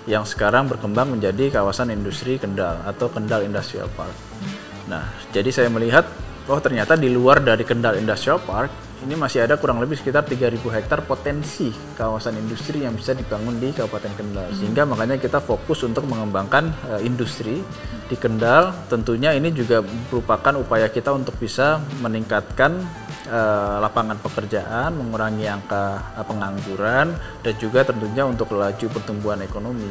Yang 0.06 0.38
sekarang 0.38 0.70
berkembang 0.70 1.10
menjadi 1.10 1.50
kawasan 1.50 1.90
industri 1.90 2.38
Kendal 2.38 2.80
atau 2.86 3.10
Kendal 3.10 3.42
Industrial 3.42 3.90
Park. 3.98 4.14
Nah, 4.86 5.10
jadi 5.34 5.50
saya 5.50 5.68
melihat 5.68 6.06
oh 6.46 6.62
ternyata 6.62 6.94
di 6.94 7.10
luar 7.10 7.42
dari 7.42 7.66
Kendal 7.66 7.98
Industrial 7.98 8.38
Park 8.38 8.86
ini 9.04 9.12
masih 9.12 9.44
ada 9.44 9.60
kurang 9.60 9.76
lebih 9.76 10.00
sekitar 10.00 10.24
3.000 10.24 10.56
hektar 10.72 11.04
potensi 11.04 11.68
kawasan 12.00 12.40
industri 12.40 12.80
yang 12.80 12.96
bisa 12.96 13.12
dibangun 13.12 13.60
di 13.60 13.68
Kabupaten 13.68 14.12
Kendal. 14.16 14.48
Sehingga 14.56 14.88
makanya 14.88 15.20
kita 15.20 15.44
fokus 15.44 15.84
untuk 15.84 16.08
mengembangkan 16.08 16.72
eh, 16.96 17.00
industri 17.04 17.60
di 18.08 18.16
Kendal. 18.16 18.72
Tentunya 18.88 19.36
ini 19.36 19.52
juga 19.52 19.84
merupakan 19.84 20.56
upaya 20.56 20.88
kita 20.88 21.12
untuk 21.12 21.36
bisa 21.36 21.76
meningkatkan 22.00 22.80
eh, 23.26 23.76
lapangan 23.82 24.16
pekerjaan, 24.22 24.94
mengurangi 24.94 25.46
angka 25.50 26.14
eh, 26.16 26.24
pengangguran, 26.24 27.12
dan 27.42 27.54
juga 27.58 27.82
tentunya 27.82 28.22
untuk 28.24 28.54
laju 28.54 28.86
pertumbuhan 28.88 29.42
ekonomi. 29.42 29.90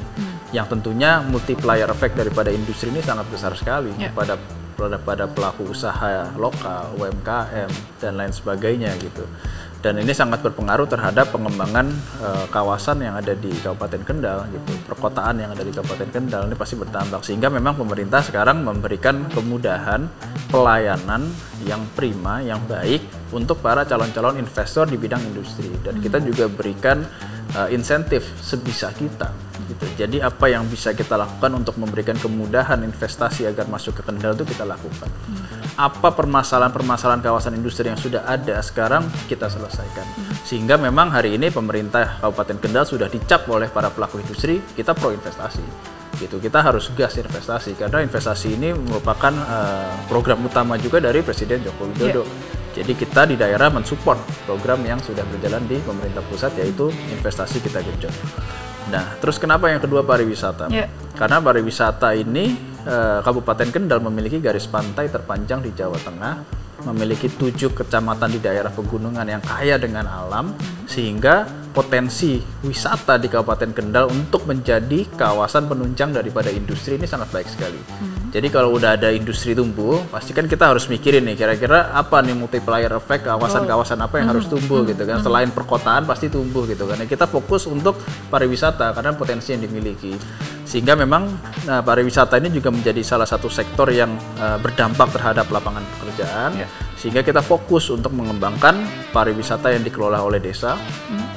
Yang 0.56 0.80
tentunya 0.80 1.20
multiplier 1.22 1.88
effect 1.92 2.16
daripada 2.16 2.50
industri 2.50 2.90
ini 2.90 3.04
sangat 3.04 3.28
besar 3.30 3.52
sekali 3.54 3.92
Ya. 4.00 4.10
kepada 4.12 4.40
pada 4.76 5.00
pada 5.00 5.24
pelaku 5.28 5.72
usaha 5.72 6.28
lokal, 6.36 6.92
UMKM 7.00 7.72
dan 8.04 8.12
lain 8.20 8.32
sebagainya 8.36 8.92
gitu. 9.00 9.24
Dan 9.80 10.02
ini 10.02 10.18
sangat 10.18 10.42
berpengaruh 10.42 10.90
terhadap 10.90 11.30
pengembangan 11.30 11.86
eh, 12.18 12.46
kawasan 12.50 13.06
yang 13.06 13.16
ada 13.16 13.38
di 13.38 13.54
Kabupaten 13.54 14.02
Kendal 14.02 14.50
gitu. 14.50 14.74
Perkotaan 14.90 15.38
yang 15.38 15.54
ada 15.54 15.62
di 15.62 15.70
Kabupaten 15.70 16.10
Kendal 16.10 16.50
ini 16.50 16.58
pasti 16.58 16.74
bertambah 16.74 17.22
sehingga 17.22 17.54
memang 17.54 17.78
pemerintah 17.78 18.26
sekarang 18.26 18.66
memberikan 18.66 19.30
kemudahan 19.30 20.10
pelayanan 20.50 21.30
yang 21.70 21.86
prima, 21.94 22.42
yang 22.42 22.60
baik 22.66 23.06
untuk 23.34 23.62
para 23.64 23.88
calon-calon 23.88 24.38
investor 24.38 24.86
di 24.86 25.00
bidang 25.00 25.22
industri 25.26 25.72
dan 25.82 25.98
kita 26.04 26.22
juga 26.22 26.46
berikan 26.52 27.02
eh, 27.58 27.74
insentif 27.74 28.26
sebisa 28.42 28.94
kita 28.94 29.34
Gitu. 29.66 29.86
Jadi 29.98 30.18
apa 30.22 30.46
yang 30.46 30.70
bisa 30.70 30.94
kita 30.94 31.18
lakukan 31.18 31.50
untuk 31.58 31.82
memberikan 31.82 32.14
kemudahan 32.14 32.86
investasi 32.86 33.50
agar 33.50 33.66
masuk 33.66 33.98
ke 33.98 34.02
Kendal 34.06 34.38
itu 34.38 34.46
kita 34.46 34.62
lakukan. 34.62 35.10
Apa 35.76 36.14
permasalahan-permasalahan 36.14 37.26
kawasan 37.26 37.58
industri 37.58 37.90
yang 37.90 37.98
sudah 37.98 38.30
ada 38.30 38.62
sekarang 38.62 39.10
kita 39.26 39.50
selesaikan. 39.50 40.06
Sehingga 40.46 40.78
memang 40.78 41.10
hari 41.10 41.34
ini 41.34 41.50
pemerintah 41.50 42.22
Kabupaten 42.22 42.58
Kendal 42.62 42.86
sudah 42.86 43.10
dicap 43.10 43.50
oleh 43.50 43.66
para 43.74 43.90
pelaku 43.90 44.22
industri 44.22 44.62
kita 44.78 44.94
pro 44.94 45.10
investasi. 45.10 45.66
Gitu. 46.16 46.38
Kita 46.38 46.62
harus 46.62 46.94
gas 46.94 47.18
investasi 47.18 47.76
karena 47.76 48.06
investasi 48.06 48.56
ini 48.56 48.70
merupakan 48.72 49.34
uh, 49.34 49.92
program 50.08 50.46
utama 50.46 50.78
juga 50.78 51.02
dari 51.02 51.26
Presiden 51.26 51.66
Joko 51.66 51.90
Widodo. 51.90 52.24
Jadi 52.76 52.92
kita 52.92 53.24
di 53.24 53.40
daerah 53.40 53.72
mensupport 53.72 54.20
program 54.44 54.84
yang 54.84 55.00
sudah 55.00 55.24
berjalan 55.32 55.64
di 55.64 55.80
pemerintah 55.80 56.20
pusat 56.28 56.52
yaitu 56.60 56.92
investasi 57.16 57.64
kita 57.64 57.80
genjot. 57.80 58.12
Nah, 58.92 59.18
terus 59.18 59.40
kenapa 59.40 59.72
yang 59.72 59.82
kedua 59.82 60.06
pariwisata? 60.06 60.70
Yeah. 60.70 60.92
Karena 61.16 61.42
pariwisata 61.42 62.14
ini 62.14 62.54
eh, 62.84 63.20
Kabupaten 63.24 63.72
Kendal 63.72 64.04
memiliki 64.04 64.38
garis 64.38 64.68
pantai 64.70 65.10
terpanjang 65.10 65.64
di 65.64 65.74
Jawa 65.74 65.98
Tengah, 65.98 66.34
memiliki 66.86 67.32
tujuh 67.32 67.74
kecamatan 67.74 68.36
di 68.36 68.40
daerah 68.44 68.70
pegunungan 68.70 69.26
yang 69.26 69.42
kaya 69.42 69.82
dengan 69.82 70.06
alam, 70.06 70.54
sehingga 70.86 71.50
potensi 71.74 72.38
wisata 72.62 73.18
di 73.18 73.26
Kabupaten 73.32 73.72
Kendal 73.74 74.06
untuk 74.12 74.46
menjadi 74.46 75.10
kawasan 75.18 75.66
penunjang 75.66 76.14
daripada 76.14 76.54
industri 76.54 77.02
ini 77.02 77.10
sangat 77.10 77.34
baik 77.34 77.50
sekali. 77.50 77.82
Jadi 78.36 78.52
kalau 78.52 78.76
udah 78.76 79.00
ada 79.00 79.16
industri 79.16 79.56
tumbuh, 79.56 80.04
pasti 80.12 80.36
kan 80.36 80.44
kita 80.44 80.76
harus 80.76 80.92
mikirin 80.92 81.24
nih 81.24 81.40
kira-kira 81.40 81.96
apa 81.96 82.20
nih 82.20 82.36
multiplier 82.36 82.92
effect 82.92 83.24
kawasan-kawasan 83.24 83.96
apa 84.04 84.20
yang 84.20 84.28
harus 84.36 84.52
tumbuh 84.52 84.84
gitu 84.84 85.08
kan. 85.08 85.24
Selain 85.24 85.48
perkotaan 85.56 86.04
pasti 86.04 86.28
tumbuh 86.28 86.68
gitu 86.68 86.84
kan. 86.84 87.00
Nah, 87.00 87.08
kita 87.08 87.32
fokus 87.32 87.64
untuk 87.64 87.96
pariwisata 88.28 88.92
karena 88.92 89.16
potensi 89.16 89.56
yang 89.56 89.64
dimiliki. 89.64 90.20
Sehingga 90.68 91.00
memang 91.00 91.32
nah, 91.64 91.80
pariwisata 91.80 92.36
ini 92.44 92.52
juga 92.52 92.76
menjadi 92.76 93.00
salah 93.08 93.24
satu 93.24 93.48
sektor 93.48 93.88
yang 93.88 94.12
uh, 94.36 94.60
berdampak 94.60 95.16
terhadap 95.16 95.48
lapangan 95.48 95.88
pekerjaan. 95.96 96.60
Ya. 96.60 96.68
Sehingga 96.96 97.22
kita 97.22 97.44
fokus 97.44 97.92
untuk 97.92 98.16
mengembangkan 98.16 98.82
pariwisata 99.12 99.72
yang 99.76 99.84
dikelola 99.84 100.24
oleh 100.24 100.40
desa, 100.40 100.80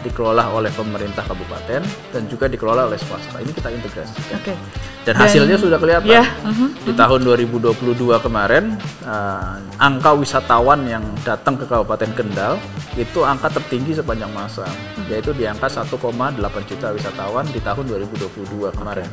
dikelola 0.06 0.54
oleh 0.54 0.70
pemerintah 0.72 1.26
kabupaten 1.26 1.82
dan 2.14 2.22
juga 2.30 2.46
dikelola 2.46 2.86
oleh 2.86 2.98
swasta. 2.98 3.42
Ini 3.42 3.52
kita 3.52 3.68
integrasikan. 3.74 4.38
Oke. 4.38 4.54
Dan 5.02 5.14
hasilnya 5.16 5.56
sudah 5.56 5.80
kelihatan. 5.80 6.04
Ya, 6.04 6.24
mhm, 6.44 6.84
Di 6.84 6.92
tahun 6.92 7.24
2022 7.24 8.20
kemarin, 8.20 8.76
uh, 9.08 9.56
angka 9.80 10.12
wisatawan 10.12 10.84
yang 10.84 11.00
datang 11.24 11.56
ke 11.56 11.64
Kabupaten 11.64 12.12
Kendal 12.12 12.60
itu 12.92 13.24
angka 13.24 13.48
tertinggi 13.56 13.96
sepanjang 13.96 14.28
masa, 14.36 14.68
yaitu 15.08 15.32
di 15.32 15.48
angka 15.48 15.64
1,8 15.70 16.36
juta 16.68 16.92
wisatawan 16.92 17.46
di 17.48 17.60
tahun 17.64 17.88
2022 17.88 18.68
kemarin. 18.76 19.08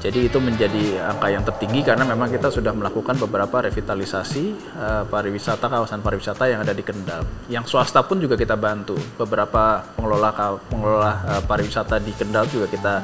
Jadi 0.00 0.32
itu 0.32 0.40
menjadi 0.40 1.12
angka 1.12 1.28
yang 1.28 1.44
tertinggi 1.44 1.84
karena 1.84 2.08
memang 2.08 2.32
kita 2.32 2.48
sudah 2.48 2.72
melakukan 2.72 3.20
beberapa 3.20 3.68
revitalisasi 3.68 4.44
uh, 4.80 5.04
pariwisata 5.04 5.68
kawasan 5.68 6.00
pariwisata 6.00 6.48
yang 6.48 6.64
ada 6.64 6.72
di 6.72 6.80
Kendal. 6.80 7.28
Yang 7.52 7.76
swasta 7.76 8.00
pun 8.00 8.16
juga 8.16 8.40
kita 8.40 8.56
bantu. 8.56 8.96
Beberapa 9.20 9.84
pengelola 10.00 10.32
pengelola 10.72 11.12
uh, 11.28 11.42
pariwisata 11.44 12.00
di 12.00 12.16
Kendal 12.16 12.48
juga 12.48 12.72
kita 12.72 12.94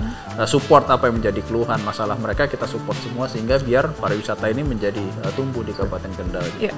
uh, 0.40 0.48
support 0.48 0.88
apa 0.88 1.12
yang 1.12 1.20
menjadi 1.20 1.44
keluhan 1.44 1.84
masalah 1.84 2.16
mereka 2.16 2.48
kita 2.48 2.64
support 2.64 2.96
semua 3.04 3.28
sehingga 3.28 3.60
biar 3.60 3.92
pariwisata 4.00 4.48
ini 4.48 4.64
menjadi 4.64 5.04
uh, 5.20 5.30
tumbuh 5.36 5.60
di 5.60 5.76
Kabupaten 5.76 6.12
Kendal. 6.16 6.48
Ya. 6.56 6.72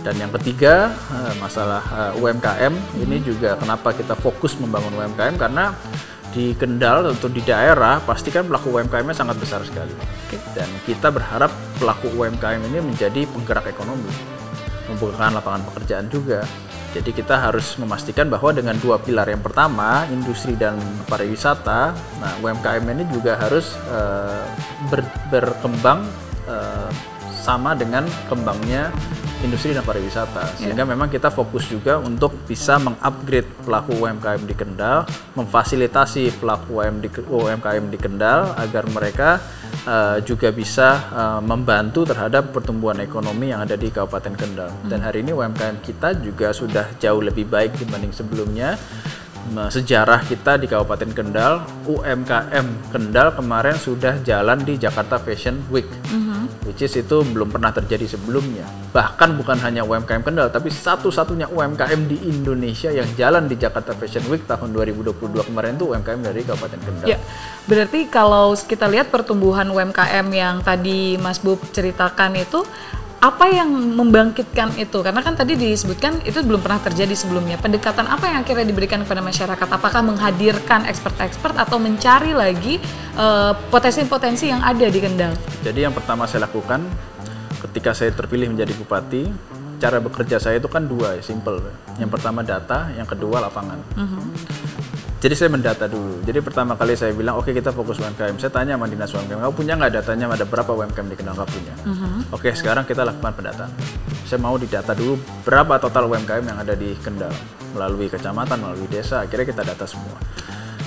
Dan 0.00 0.16
yang 0.16 0.32
ketiga 0.32 0.96
masalah 1.44 1.84
UMKM 2.16 2.72
ini 3.04 3.20
juga 3.20 3.52
kenapa 3.60 3.92
kita 3.92 4.16
fokus 4.16 4.56
membangun 4.56 4.96
UMKM 4.96 5.36
karena 5.36 5.76
di 6.30 6.54
Kendal 6.54 7.10
atau 7.10 7.26
di 7.26 7.42
daerah 7.42 7.98
pasti 8.02 8.30
kan 8.30 8.46
pelaku 8.46 8.70
UMKM-nya 8.78 9.16
sangat 9.16 9.36
besar 9.38 9.60
sekali. 9.66 9.92
Dan 10.54 10.68
kita 10.86 11.10
berharap 11.10 11.50
pelaku 11.78 12.10
UMKM 12.14 12.62
ini 12.70 12.78
menjadi 12.78 13.26
penggerak 13.30 13.66
ekonomi, 13.70 14.10
membukakan 14.86 15.38
lapangan 15.38 15.62
pekerjaan 15.70 16.06
juga. 16.06 16.46
Jadi 16.90 17.14
kita 17.14 17.38
harus 17.38 17.78
memastikan 17.78 18.26
bahwa 18.26 18.50
dengan 18.50 18.74
dua 18.82 18.98
pilar 18.98 19.30
yang 19.30 19.38
pertama 19.38 20.10
industri 20.10 20.58
dan 20.58 20.74
pariwisata, 21.06 21.94
nah 21.94 22.32
UMKM 22.42 22.82
ini 22.82 23.06
juga 23.14 23.38
harus 23.38 23.78
eh, 23.94 24.42
ber- 24.90 25.14
berkembang 25.30 26.02
eh, 26.50 26.90
sama 27.30 27.78
dengan 27.78 28.10
kembangnya 28.26 28.90
industri 29.44 29.72
dan 29.72 29.84
pariwisata. 29.84 30.60
Sehingga 30.60 30.84
memang 30.84 31.08
kita 31.08 31.32
fokus 31.32 31.66
juga 31.68 31.96
untuk 32.00 32.34
bisa 32.44 32.76
mengupgrade 32.80 33.48
pelaku 33.64 33.92
UMKM 33.96 34.42
di 34.44 34.54
Kendal 34.54 35.08
memfasilitasi 35.34 36.40
pelaku 36.40 36.80
UM 36.80 36.96
di- 37.00 37.10
UMKM 37.10 37.84
di 37.88 37.98
Kendal 37.98 38.54
agar 38.56 38.84
mereka 38.90 39.40
eh, 39.84 40.18
juga 40.24 40.52
bisa 40.52 40.88
eh, 41.10 41.40
membantu 41.40 42.04
terhadap 42.08 42.52
pertumbuhan 42.52 43.00
ekonomi 43.00 43.52
yang 43.52 43.64
ada 43.64 43.74
di 43.74 43.88
Kabupaten 43.88 44.34
Kendal. 44.36 44.70
Dan 44.86 45.00
hari 45.00 45.24
ini 45.24 45.32
UMKM 45.32 45.80
kita 45.80 46.16
juga 46.20 46.52
sudah 46.52 46.92
jauh 47.00 47.22
lebih 47.24 47.48
baik 47.48 47.76
dibanding 47.80 48.12
sebelumnya 48.12 48.76
sejarah 49.70 50.22
kita 50.24 50.60
di 50.60 50.70
Kabupaten 50.70 51.10
Kendal, 51.10 51.66
UMKM 51.88 52.94
Kendal 52.94 53.34
kemarin 53.34 53.74
sudah 53.74 54.22
jalan 54.22 54.62
di 54.62 54.78
Jakarta 54.78 55.18
Fashion 55.18 55.58
Week, 55.74 55.88
which 56.68 56.86
is 56.86 56.94
itu 56.94 57.26
belum 57.26 57.50
pernah 57.50 57.74
terjadi 57.74 58.16
sebelumnya. 58.16 58.62
Bahkan 58.94 59.34
bukan 59.38 59.58
hanya 59.62 59.82
UMKM 59.82 60.22
Kendal, 60.22 60.54
tapi 60.54 60.70
satu-satunya 60.70 61.50
UMKM 61.50 62.00
di 62.06 62.30
Indonesia 62.30 62.94
yang 62.94 63.06
jalan 63.18 63.50
di 63.50 63.58
Jakarta 63.58 63.90
Fashion 63.96 64.22
Week 64.30 64.46
tahun 64.46 64.70
2022 64.70 65.48
kemarin 65.50 65.74
itu 65.74 65.86
UMKM 65.90 66.20
dari 66.22 66.40
Kabupaten 66.46 66.80
Kendal. 66.80 67.06
Ya, 67.10 67.18
berarti 67.66 68.06
kalau 68.06 68.54
kita 68.54 68.86
lihat 68.86 69.10
pertumbuhan 69.10 69.66
UMKM 69.66 70.26
yang 70.30 70.62
tadi 70.62 71.18
Mas 71.18 71.42
Bub 71.42 71.58
ceritakan 71.74 72.38
itu 72.38 72.62
apa 73.20 73.52
yang 73.52 73.68
membangkitkan 73.70 74.80
itu? 74.80 75.04
Karena 75.04 75.20
kan 75.20 75.36
tadi 75.36 75.52
disebutkan 75.52 76.24
itu 76.24 76.40
belum 76.40 76.64
pernah 76.64 76.80
terjadi 76.80 77.12
sebelumnya. 77.12 77.60
Pendekatan 77.60 78.08
apa 78.08 78.32
yang 78.32 78.40
akhirnya 78.40 78.64
diberikan 78.64 79.04
kepada 79.04 79.20
masyarakat? 79.20 79.68
Apakah 79.68 80.00
menghadirkan 80.00 80.88
expert-expert 80.88 81.52
atau 81.60 81.76
mencari 81.76 82.32
lagi 82.32 82.80
eh, 83.20 83.52
potensi-potensi 83.68 84.48
yang 84.48 84.64
ada 84.64 84.88
di 84.88 85.00
Kendal? 85.04 85.36
Jadi 85.60 85.84
yang 85.84 85.92
pertama 85.92 86.24
saya 86.24 86.48
lakukan 86.48 86.80
ketika 87.68 87.92
saya 87.92 88.08
terpilih 88.16 88.48
menjadi 88.56 88.72
bupati, 88.72 89.28
cara 89.76 90.00
bekerja 90.00 90.40
saya 90.40 90.56
itu 90.56 90.72
kan 90.72 90.88
dua, 90.88 91.20
ya, 91.20 91.22
simple. 91.24 91.60
Yang 92.00 92.16
pertama 92.16 92.40
data, 92.40 92.88
yang 92.96 93.04
kedua 93.04 93.44
lapangan. 93.44 93.84
Jadi 95.20 95.34
saya 95.36 95.52
mendata 95.52 95.84
dulu. 95.84 96.24
Jadi 96.24 96.40
pertama 96.40 96.80
kali 96.80 96.96
saya 96.96 97.12
bilang, 97.12 97.36
oke 97.36 97.52
kita 97.52 97.76
fokus 97.76 98.00
UMKM. 98.00 98.40
Saya 98.40 98.48
tanya 98.48 98.80
sama 98.80 98.88
dinas 98.88 99.12
UMKM, 99.12 99.36
kamu 99.44 99.52
punya 99.52 99.76
nggak 99.76 100.00
datanya 100.00 100.32
ada 100.32 100.48
berapa 100.48 100.72
UMKM 100.72 101.06
di 101.12 101.16
Kendal 101.20 101.36
Nggak 101.36 101.50
punya? 101.52 101.74
Oke 102.32 102.48
sekarang 102.56 102.88
kita 102.88 103.04
lakukan 103.04 103.36
pendataan. 103.36 103.68
Saya 104.24 104.40
mau 104.40 104.56
didata 104.56 104.96
dulu 104.96 105.20
berapa 105.44 105.76
total 105.76 106.08
UMKM 106.08 106.40
yang 106.40 106.56
ada 106.56 106.72
di 106.72 106.96
Kendal 107.04 107.36
melalui 107.76 108.08
kecamatan, 108.08 108.64
melalui 108.64 108.88
desa. 108.88 109.20
Akhirnya 109.20 109.44
kita 109.44 109.60
data 109.60 109.84
semua. 109.84 110.16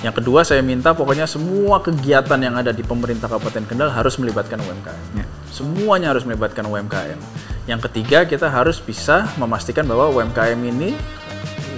Yang 0.02 0.20
kedua 0.20 0.42
saya 0.42 0.66
minta 0.66 0.98
pokoknya 0.98 1.30
semua 1.30 1.80
kegiatan 1.80 2.36
yang 2.42 2.58
ada 2.58 2.74
di 2.74 2.82
pemerintah 2.82 3.30
Kabupaten 3.30 3.70
Kendal 3.70 3.94
harus 3.94 4.18
melibatkan 4.18 4.58
UMKM. 4.66 5.22
Semuanya 5.54 6.10
harus 6.10 6.26
melibatkan 6.26 6.66
UMKM. 6.66 7.22
Yang 7.70 7.86
ketiga 7.88 8.26
kita 8.26 8.50
harus 8.50 8.82
bisa 8.82 9.30
memastikan 9.38 9.86
bahwa 9.86 10.10
UMKM 10.10 10.58
ini 10.58 10.98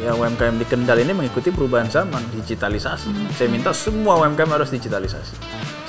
ya 0.05 0.13
UMKM 0.13 0.61
di 0.61 0.65
Kendal 0.69 1.01
ini 1.01 1.17
mengikuti 1.17 1.49
perubahan 1.49 1.89
zaman, 1.89 2.21
digitalisasi. 2.37 3.09
Saya 3.33 3.49
minta 3.49 3.73
semua 3.73 4.21
UMKM 4.21 4.53
harus 4.53 4.69
digitalisasi. 4.69 5.33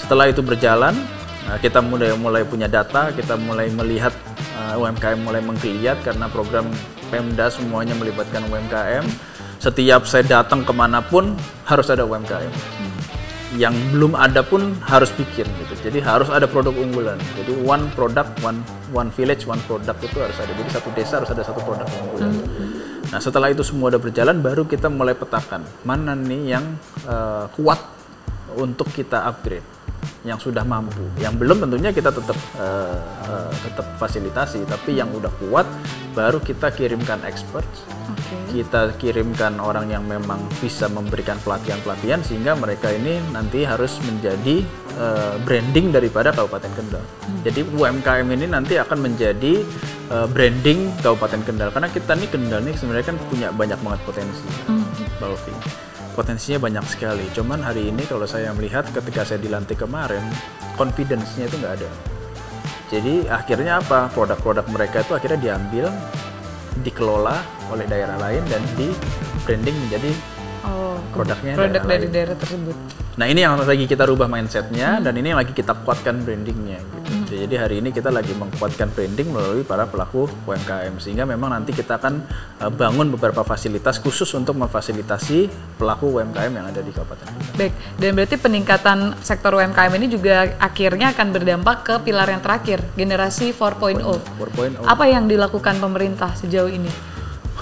Setelah 0.00 0.33
itu 0.33 0.40
berjalan, 0.40 0.96
nah, 1.44 1.61
kita 1.61 1.85
mulai 1.85 2.16
mulai 2.16 2.42
punya 2.48 2.64
data, 2.64 3.12
kita 3.12 3.37
mulai 3.37 3.68
melihat 3.68 4.16
uh, 4.57 4.81
UMKM 4.81 5.20
mulai 5.20 5.44
menggeliat 5.44 6.00
karena 6.00 6.33
program 6.33 6.64
Pemda 7.12 7.52
semuanya 7.52 7.92
melibatkan 7.92 8.48
UMKM. 8.48 9.05
Setiap 9.61 10.09
saya 10.09 10.24
datang 10.24 10.64
ke 10.64 10.72
mana 10.72 11.05
pun 11.05 11.37
harus 11.68 11.92
ada 11.92 12.09
UMKM. 12.09 12.50
Yang 13.57 13.79
belum 13.94 14.18
ada 14.18 14.42
pun 14.42 14.74
harus 14.85 15.12
bikin 15.12 15.46
gitu. 15.61 15.74
Jadi 15.87 16.02
harus 16.02 16.29
ada 16.33 16.48
produk 16.48 16.72
unggulan. 16.72 17.20
Jadi 17.37 17.52
one 17.62 17.88
product, 17.92 18.33
one 18.42 18.64
one 18.90 19.09
village, 19.12 19.44
one 19.44 19.61
product 19.68 20.00
itu 20.02 20.18
harus 20.18 20.37
ada. 20.40 20.50
Jadi 20.57 20.70
satu 20.72 20.88
desa 20.92 21.14
harus 21.22 21.31
ada 21.31 21.42
satu 21.46 21.61
produk 21.62 21.88
unggulan. 22.05 22.33
Nah 23.11 23.21
setelah 23.23 23.53
itu 23.53 23.62
semua 23.62 23.95
udah 23.95 24.03
berjalan, 24.03 24.42
baru 24.42 24.66
kita 24.66 24.90
mulai 24.90 25.14
petakan 25.14 25.62
mana 25.87 26.19
nih 26.19 26.59
yang 26.59 26.64
eh, 27.07 27.47
kuat 27.55 27.79
untuk 28.57 28.88
kita 28.90 29.29
upgrade, 29.29 29.64
yang 30.25 30.40
sudah 30.40 30.64
mampu. 30.64 31.07
Yang 31.21 31.35
belum 31.38 31.57
tentunya 31.62 31.90
kita 31.95 32.11
tetap 32.11 32.38
eh, 32.59 32.99
eh, 33.31 33.53
tetap 33.62 33.87
fasilitasi, 34.01 34.66
tapi 34.66 34.99
yang 34.99 35.12
udah 35.14 35.31
kuat 35.38 35.69
baru 36.16 36.40
kita 36.40 36.73
kirimkan 36.73 37.23
expert, 37.29 37.69
kita 38.51 38.97
kirimkan 38.97 39.61
orang 39.61 39.92
yang 39.92 40.03
memang 40.09 40.40
bisa 40.59 40.88
memberikan 40.88 41.37
pelatihan-pelatihan 41.45 42.25
sehingga 42.25 42.57
mereka 42.57 42.88
ini 42.90 43.21
nanti 43.31 43.62
harus 43.62 44.01
menjadi 44.03 44.64
eh, 44.96 45.35
branding 45.44 45.92
daripada 45.92 46.32
Kabupaten 46.32 46.72
Kendal. 46.72 47.04
Jadi 47.44 47.61
UMKM 47.62 48.26
ini 48.32 48.46
nanti 48.48 48.80
akan 48.80 48.98
menjadi 49.04 49.62
eh, 50.11 50.26
branding 50.26 50.96
Kabupaten 51.04 51.40
Kendal 51.44 51.68
karena 51.70 51.88
kita 51.92 52.12
nih 52.16 52.28
Kendal 52.32 52.61
nih 52.64 52.74
sebenarnya 52.74 53.06
kan 53.12 53.16
punya 53.28 53.48
banyak 53.52 53.78
banget 53.85 54.00
potensi, 54.09 54.46
Mbak 55.20 55.30
Ovi. 55.30 55.54
potensinya 56.16 56.56
banyak 56.64 56.85
sekali. 56.88 57.28
Cuman 57.37 57.61
hari 57.61 57.92
ini 57.92 58.09
kalau 58.09 58.24
saya 58.24 58.48
melihat 58.56 58.88
ketika 58.88 59.20
saya 59.20 59.37
dilantik 59.37 59.85
kemarin, 59.85 60.24
confidence-nya 60.80 61.44
itu 61.44 61.61
nggak 61.61 61.76
ada. 61.76 61.88
Jadi 62.88 63.28
akhirnya 63.28 63.85
apa? 63.85 64.09
Produk-produk 64.16 64.64
mereka 64.72 65.04
itu 65.04 65.12
akhirnya 65.12 65.37
diambil, 65.37 65.92
dikelola 66.80 67.37
oleh 67.68 67.85
daerah 67.85 68.16
lain 68.16 68.40
dan 68.48 68.64
di 68.80 68.88
branding 69.44 69.76
menjadi 69.87 70.11
Oh, 70.66 70.98
produknya 71.14 71.55
produk 71.55 71.83
daerah 71.83 71.88
dari 71.88 72.07
lain. 72.07 72.14
daerah 72.14 72.37
tersebut. 72.37 72.76
Nah 73.16 73.26
ini 73.33 73.40
yang 73.40 73.57
lagi 73.57 73.88
kita 73.88 74.05
rubah 74.05 74.29
mindsetnya 74.29 75.00
dan 75.00 75.16
ini 75.16 75.33
yang 75.33 75.40
lagi 75.40 75.57
kita 75.57 75.72
kuatkan 75.87 76.20
brandingnya. 76.20 76.85
Gitu. 76.85 77.46
Jadi 77.46 77.55
hari 77.57 77.81
ini 77.81 77.88
kita 77.90 78.12
lagi 78.12 78.37
menguatkan 78.37 78.92
branding 78.92 79.33
melalui 79.33 79.64
para 79.64 79.88
pelaku 79.88 80.29
UMKM 80.44 81.00
sehingga 81.00 81.24
memang 81.24 81.48
nanti 81.48 81.72
kita 81.72 81.96
akan 81.96 82.22
uh, 82.61 82.68
bangun 82.68 83.09
beberapa 83.16 83.40
fasilitas 83.40 83.96
khusus 83.98 84.29
untuk 84.37 84.55
memfasilitasi 84.61 85.48
pelaku 85.81 86.12
UMKM 86.20 86.52
yang 86.52 86.66
ada 86.68 86.85
di 86.85 86.92
Kabupaten. 86.92 87.26
Baik, 87.57 87.72
dan 87.96 88.11
berarti 88.12 88.37
peningkatan 88.37 88.98
sektor 89.24 89.57
UMKM 89.57 89.92
ini 89.96 90.07
juga 90.12 90.52
akhirnya 90.61 91.16
akan 91.16 91.26
berdampak 91.33 91.76
ke 91.88 91.94
pilar 92.05 92.29
yang 92.29 92.44
terakhir, 92.44 92.85
generasi 92.94 93.57
4.0. 93.57 94.05
4.0. 94.05 94.85
Apa 94.85 95.05
yang 95.09 95.24
dilakukan 95.24 95.81
pemerintah 95.81 96.37
sejauh 96.37 96.68
ini? 96.68 97.15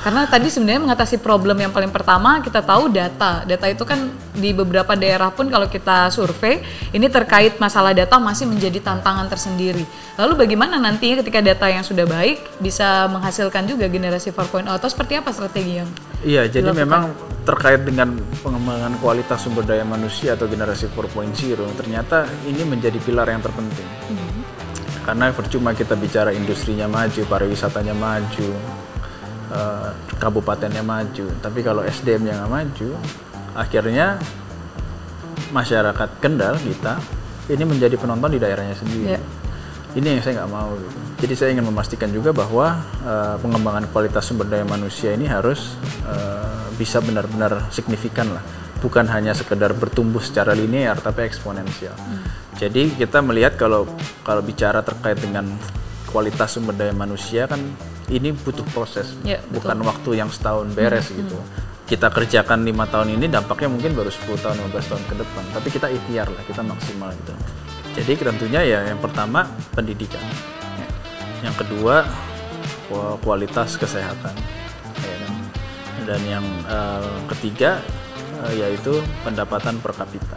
Karena 0.04 0.28
tadi 0.28 0.52
sebenarnya 0.52 0.84
mengatasi 0.84 1.16
problem 1.16 1.56
yang 1.64 1.72
paling 1.72 1.88
pertama 1.88 2.36
kita 2.44 2.60
tahu 2.60 2.92
data. 2.92 3.40
Data 3.48 3.66
itu 3.72 3.88
kan 3.88 4.12
di 4.36 4.52
beberapa 4.52 4.92
daerah 4.92 5.32
pun 5.32 5.48
kalau 5.48 5.64
kita 5.64 6.12
survei 6.12 6.60
ini 6.92 7.08
terkait 7.08 7.56
masalah 7.56 7.96
data 7.96 8.20
masih 8.20 8.44
menjadi 8.44 8.84
tantangan 8.84 9.32
tersendiri. 9.32 9.80
Lalu 10.20 10.44
bagaimana 10.44 10.76
nantinya 10.76 11.24
ketika 11.24 11.40
data 11.40 11.72
yang 11.72 11.80
sudah 11.80 12.04
baik 12.04 12.36
bisa 12.60 13.08
menghasilkan 13.08 13.64
juga 13.64 13.88
generasi 13.88 14.28
4.0 14.28 14.68
atau 14.76 14.88
seperti 14.92 15.24
apa 15.24 15.32
strategi 15.32 15.80
yang 15.80 15.88
Iya, 16.20 16.52
jadi 16.52 16.68
memang 16.76 17.08
terkait 17.48 17.80
dengan 17.88 18.12
pengembangan 18.44 19.00
kualitas 19.00 19.40
sumber 19.40 19.64
daya 19.64 19.88
manusia 19.88 20.36
atau 20.36 20.44
generasi 20.44 20.92
4.0 20.92 21.32
ternyata 21.80 22.28
ini 22.44 22.60
menjadi 22.60 23.00
pilar 23.00 23.32
yang 23.32 23.40
terpenting. 23.40 23.88
Karena 25.04 25.32
percuma 25.32 25.72
kita 25.72 25.96
bicara 25.96 26.32
industrinya 26.32 26.88
maju, 26.88 27.24
pariwisatanya 27.28 27.92
maju, 27.92 28.48
eh, 29.50 29.90
kabupatennya 30.16 30.80
maju, 30.80 31.26
tapi 31.44 31.60
kalau 31.60 31.82
SDM 31.84 32.30
yang 32.30 32.36
nggak 32.44 32.52
maju, 32.52 32.90
akhirnya 33.54 34.18
masyarakat 35.54 36.08
Kendal 36.18 36.58
kita 36.58 36.98
ini 37.50 37.64
menjadi 37.68 37.94
penonton 38.00 38.32
di 38.34 38.40
daerahnya 38.40 38.74
sendiri. 38.74 39.18
Ya. 39.18 39.20
Ini 39.94 40.18
yang 40.18 40.22
saya 40.26 40.42
nggak 40.42 40.50
mau. 40.50 40.74
Gitu. 40.74 40.98
Jadi 41.24 41.34
saya 41.38 41.48
ingin 41.54 41.66
memastikan 41.70 42.10
juga 42.10 42.34
bahwa 42.34 42.82
eh, 43.04 43.36
pengembangan 43.38 43.84
kualitas 43.94 44.26
sumber 44.26 44.50
daya 44.50 44.66
manusia 44.66 45.14
ini 45.14 45.30
harus 45.30 45.78
eh, 46.08 46.66
bisa 46.74 46.98
benar-benar 46.98 47.70
signifikan 47.70 48.34
lah, 48.34 48.42
bukan 48.82 49.06
hanya 49.06 49.30
sekedar 49.30 49.70
bertumbuh 49.78 50.18
secara 50.18 50.50
linear 50.50 50.98
tapi 50.98 51.22
eksponensial. 51.22 51.94
Jadi 52.58 52.98
kita 52.98 53.22
melihat 53.22 53.54
kalau 53.54 53.86
kalau 54.26 54.42
bicara 54.42 54.82
terkait 54.82 55.22
dengan 55.22 55.46
kualitas 56.10 56.54
sumber 56.58 56.74
daya 56.74 56.94
manusia 56.94 57.46
kan 57.46 57.62
ini 58.08 58.32
butuh 58.32 58.64
proses, 58.68 59.16
Ya, 59.20 59.40
betul. 59.40 59.50
bukan 59.54 59.78
waktu 59.82 60.10
yang 60.16 60.28
setahun 60.28 60.72
beres 60.72 61.08
gitu. 61.08 61.36
Kita 61.84 62.08
kerjakan 62.08 62.64
lima 62.64 62.84
tahun 62.84 63.12
ini 63.12 63.28
dampaknya 63.28 63.68
mungkin 63.68 63.92
baru 63.92 64.08
10 64.08 64.36
tahun, 64.38 64.56
15 64.58 64.88
tahun 64.88 65.04
ke 65.04 65.14
depan. 65.16 65.42
Tapi 65.52 65.68
kita 65.68 65.86
ikhtiar 65.88 66.28
lah, 66.28 66.42
kita 66.42 66.60
maksimal 66.60 67.12
gitu. 67.12 67.32
Jadi 67.94 68.12
tentunya 68.18 68.60
ya 68.60 68.78
yang 68.84 68.98
pertama 68.98 69.44
pendidikan, 69.70 70.24
Ya. 70.74 70.88
yang 71.42 71.54
kedua 71.54 72.08
ku- 72.84 73.16
kualitas 73.20 73.76
kesehatan, 73.76 74.32
ya 74.98 75.16
kan? 75.20 75.34
dan 76.04 76.20
yang 76.24 76.44
eh, 76.66 77.12
ketiga 77.30 77.78
eh, 78.42 78.52
yaitu 78.58 78.98
pendapatan 79.22 79.76
per 79.78 79.92
kapita. 79.94 80.36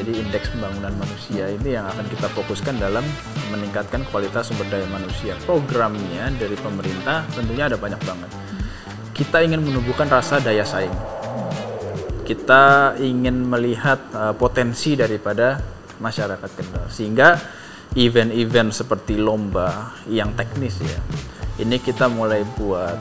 Jadi 0.00 0.16
indeks 0.16 0.48
pembangunan 0.56 0.96
manusia 0.96 1.44
ini 1.52 1.76
yang 1.76 1.84
akan 1.84 2.08
kita 2.08 2.32
fokuskan 2.32 2.80
dalam 2.80 3.04
meningkatkan 3.52 4.00
kualitas 4.08 4.48
sumber 4.48 4.64
daya 4.72 4.88
manusia. 4.88 5.36
Programnya 5.44 6.32
dari 6.40 6.56
pemerintah 6.56 7.28
tentunya 7.36 7.68
ada 7.68 7.76
banyak 7.76 8.00
banget. 8.08 8.30
Kita 9.12 9.44
ingin 9.44 9.60
menumbuhkan 9.60 10.08
rasa 10.08 10.40
daya 10.40 10.64
saing. 10.64 10.96
Kita 12.24 12.96
ingin 12.96 13.44
melihat 13.44 14.00
uh, 14.16 14.32
potensi 14.32 14.96
daripada 14.96 15.60
masyarakat 16.00 16.50
Kendal 16.56 16.88
sehingga 16.88 17.36
event-event 17.92 18.72
seperti 18.72 19.20
lomba 19.20 20.00
yang 20.08 20.32
teknis 20.32 20.80
ya 20.80 20.96
ini 21.60 21.76
kita 21.76 22.08
mulai 22.08 22.40
buat 22.56 22.96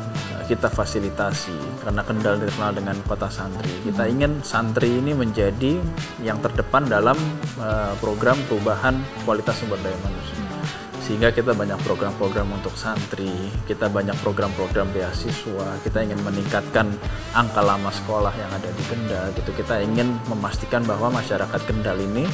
kita 0.49 0.65
fasilitasi 0.65 1.85
karena 1.85 2.01
Kendal 2.01 2.41
dikenal 2.41 2.73
dengan 2.73 2.97
kota 3.05 3.29
santri 3.29 3.69
kita 3.85 4.09
ingin 4.09 4.41
santri 4.41 4.97
ini 4.97 5.13
menjadi 5.13 5.77
yang 6.25 6.41
terdepan 6.41 6.89
dalam 6.89 7.15
uh, 7.61 7.93
program 8.01 8.33
perubahan 8.49 8.97
kualitas 9.29 9.61
sumber 9.61 9.77
daya 9.85 9.93
manusia 10.01 10.49
sehingga 11.09 11.33
kita 11.33 11.57
banyak 11.57 11.81
program-program 11.81 12.53
untuk 12.53 12.77
santri, 12.77 13.33
kita 13.65 13.89
banyak 13.89 14.13
program-program 14.21 14.93
beasiswa, 14.93 15.81
kita 15.81 16.05
ingin 16.05 16.21
meningkatkan 16.21 16.85
angka 17.33 17.65
lama 17.65 17.89
sekolah 17.89 18.29
yang 18.37 18.51
ada 18.53 18.69
di 18.69 18.83
Kendal 18.85 19.33
gitu. 19.33 19.49
Kita 19.57 19.81
ingin 19.81 20.05
memastikan 20.29 20.85
bahwa 20.85 21.09
masyarakat 21.17 21.65
Kendal 21.65 21.97
ini 21.97 22.29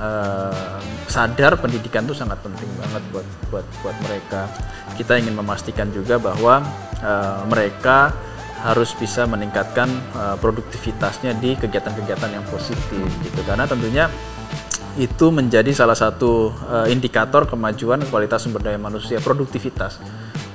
eh, 0.00 0.80
sadar 1.12 1.60
pendidikan 1.60 2.08
itu 2.08 2.16
sangat 2.16 2.40
penting 2.40 2.72
banget 2.80 3.04
buat 3.12 3.28
buat 3.52 3.66
buat 3.84 3.96
mereka. 4.08 4.48
Kita 4.96 5.20
ingin 5.20 5.36
memastikan 5.36 5.92
juga 5.92 6.16
bahwa 6.16 6.64
eh, 7.00 7.40
mereka 7.48 8.12
harus 8.64 8.96
bisa 8.96 9.28
meningkatkan 9.28 9.88
eh, 9.90 10.36
produktivitasnya 10.40 11.36
di 11.36 11.54
kegiatan-kegiatan 11.54 12.30
yang 12.32 12.44
positif 12.48 13.06
gitu. 13.22 13.40
Karena 13.44 13.68
tentunya 13.68 14.08
itu 14.96 15.28
menjadi 15.28 15.68
salah 15.76 15.96
satu 15.96 16.50
eh, 16.72 16.86
indikator 16.92 17.44
kemajuan 17.44 18.02
kualitas 18.08 18.44
sumber 18.44 18.64
daya 18.64 18.80
manusia 18.80 19.20
produktivitas. 19.20 20.00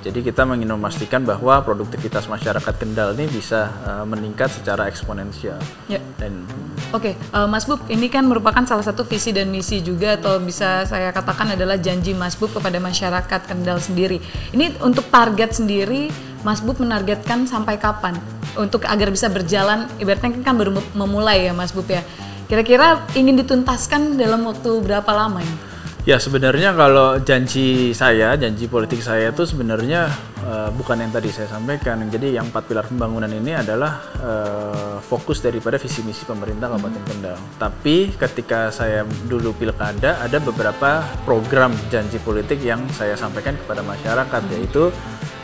Jadi 0.02 0.26
kita 0.26 0.50
ingin 0.50 0.74
memastikan 0.74 1.22
bahwa 1.22 1.62
produktivitas 1.62 2.26
masyarakat 2.26 2.74
Kendal 2.74 3.14
ini 3.14 3.30
bisa 3.30 3.70
eh, 3.86 4.06
meningkat 4.10 4.50
secara 4.50 4.90
eksponensial. 4.90 5.62
Ya. 5.86 6.02
Dan 6.18 6.50
Oke, 6.90 7.14
eh, 7.14 7.48
Mas 7.48 7.70
Bub, 7.70 7.80
ini 7.86 8.10
kan 8.10 8.26
merupakan 8.26 8.66
salah 8.66 8.82
satu 8.82 9.06
visi 9.06 9.30
dan 9.30 9.54
misi 9.54 9.80
juga 9.86 10.18
atau 10.18 10.42
bisa 10.42 10.84
saya 10.90 11.14
katakan 11.14 11.54
adalah 11.54 11.78
janji 11.78 12.18
Mas 12.18 12.34
Bub 12.34 12.50
kepada 12.50 12.82
masyarakat 12.82 13.42
Kendal 13.46 13.78
sendiri. 13.78 14.18
Ini 14.52 14.82
untuk 14.82 15.06
target 15.14 15.54
sendiri, 15.62 16.10
Mas 16.42 16.66
Bub 16.66 16.82
menargetkan 16.82 17.46
sampai 17.46 17.78
kapan? 17.78 18.18
Untuk 18.58 18.84
agar 18.84 19.08
bisa 19.14 19.30
berjalan, 19.32 19.88
ibaratnya 20.02 20.34
kan 20.42 20.58
baru 20.58 20.76
mem- 20.76 20.92
memulai 20.98 21.48
ya 21.48 21.54
Mas 21.54 21.72
Bub 21.72 21.86
ya. 21.86 22.02
Kira-kira 22.50 23.08
ingin 23.16 23.40
dituntaskan 23.40 24.20
dalam 24.20 24.44
waktu 24.44 24.82
berapa 24.84 25.08
lama 25.16 25.40
ini? 25.40 25.56
ya 25.56 25.71
sebenarnya 26.18 26.74
kalau 26.74 27.22
janji 27.22 27.94
saya, 27.94 28.34
janji 28.34 28.66
politik 28.66 29.06
saya 29.06 29.30
itu 29.30 29.46
sebenarnya 29.46 30.10
eh, 30.42 30.70
bukan 30.74 30.98
yang 30.98 31.14
tadi 31.14 31.30
saya 31.30 31.46
sampaikan. 31.46 32.02
Jadi 32.10 32.42
yang 32.42 32.50
empat 32.50 32.66
pilar 32.66 32.90
pembangunan 32.90 33.30
ini 33.30 33.54
adalah 33.54 34.02
eh, 34.18 34.98
fokus 35.06 35.46
daripada 35.46 35.78
visi 35.78 36.02
misi 36.02 36.26
pemerintah 36.26 36.74
Kabupaten 36.74 37.04
Kendal. 37.06 37.38
Tapi 37.62 38.18
ketika 38.18 38.74
saya 38.74 39.06
dulu 39.30 39.54
pilkada 39.54 40.18
ada 40.18 40.42
beberapa 40.42 41.06
program 41.22 41.70
janji 41.94 42.18
politik 42.18 42.66
yang 42.66 42.82
saya 42.98 43.14
sampaikan 43.14 43.54
kepada 43.62 43.86
masyarakat 43.86 44.42
yaitu 44.58 44.90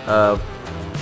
eh, 0.10 0.36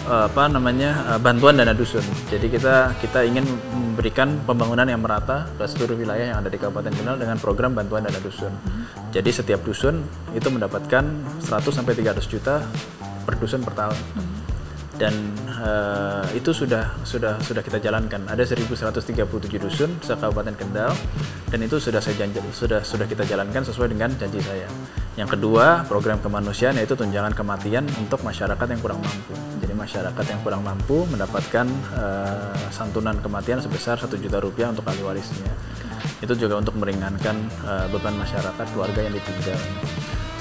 apa 0.05 0.45
namanya 0.45 1.17
eh, 1.17 1.19
bantuan 1.19 1.57
dana 1.57 1.73
dusun. 1.73 2.05
Jadi 2.29 2.47
kita 2.53 2.93
kita 3.01 3.25
ingin 3.25 3.45
memberikan 3.73 4.37
pembangunan 4.45 4.85
yang 4.85 5.01
merata 5.01 5.49
ke 5.57 5.65
seluruh 5.65 5.97
wilayah 5.97 6.33
yang 6.33 6.37
ada 6.37 6.49
di 6.49 6.61
Kabupaten 6.61 6.93
Kendal 6.93 7.17
dengan 7.17 7.37
program 7.41 7.73
bantuan 7.73 8.05
dana 8.05 8.19
dusun. 8.21 8.53
Jadi 9.09 9.29
setiap 9.33 9.65
dusun 9.65 10.05
itu 10.37 10.47
mendapatkan 10.53 11.03
100 11.41 11.49
sampai 11.73 11.97
300 11.97 12.21
juta 12.29 12.61
per 13.25 13.35
dusun 13.41 13.65
per 13.65 13.73
tahun. 13.73 13.97
Dan 14.95 15.11
eh, 15.43 16.37
itu 16.37 16.53
sudah 16.53 17.01
sudah 17.01 17.41
sudah 17.41 17.65
kita 17.65 17.81
jalankan. 17.81 18.29
Ada 18.29 18.45
1137 18.45 19.25
dusun 19.57 19.89
se 20.05 20.13
Kabupaten 20.13 20.53
Kendal 20.53 20.93
dan 21.49 21.59
itu 21.65 21.81
sudah 21.81 21.99
saya 21.99 22.13
janji 22.15 22.39
sudah 22.53 22.85
sudah 22.85 23.09
kita 23.09 23.25
jalankan 23.25 23.65
sesuai 23.65 23.89
dengan 23.89 24.13
janji 24.15 24.37
saya. 24.39 24.69
Yang 25.15 25.39
kedua, 25.39 25.87
program 25.87 26.19
kemanusiaan 26.19 26.75
yaitu 26.77 26.93
tunjangan 26.93 27.31
kematian 27.31 27.87
untuk 27.99 28.19
masyarakat 28.21 28.67
yang 28.67 28.79
kurang 28.83 28.99
mampu. 28.99 29.33
Masyarakat 29.85 30.25
yang 30.33 30.41
kurang 30.41 30.65
mampu 30.65 31.05
mendapatkan 31.13 31.69
eh, 31.93 32.57
santunan 32.73 33.21
kematian 33.21 33.61
sebesar 33.61 34.01
satu 34.01 34.17
juta 34.17 34.41
rupiah 34.41 34.73
untuk 34.73 34.81
ahli 34.89 35.05
warisnya. 35.05 35.53
Itu 36.25 36.33
juga 36.33 36.57
untuk 36.57 36.73
meringankan 36.81 37.37
eh, 37.69 37.85
beban 37.93 38.17
masyarakat 38.17 38.65
keluarga 38.73 39.05
yang 39.05 39.13
ditinggal. 39.13 39.61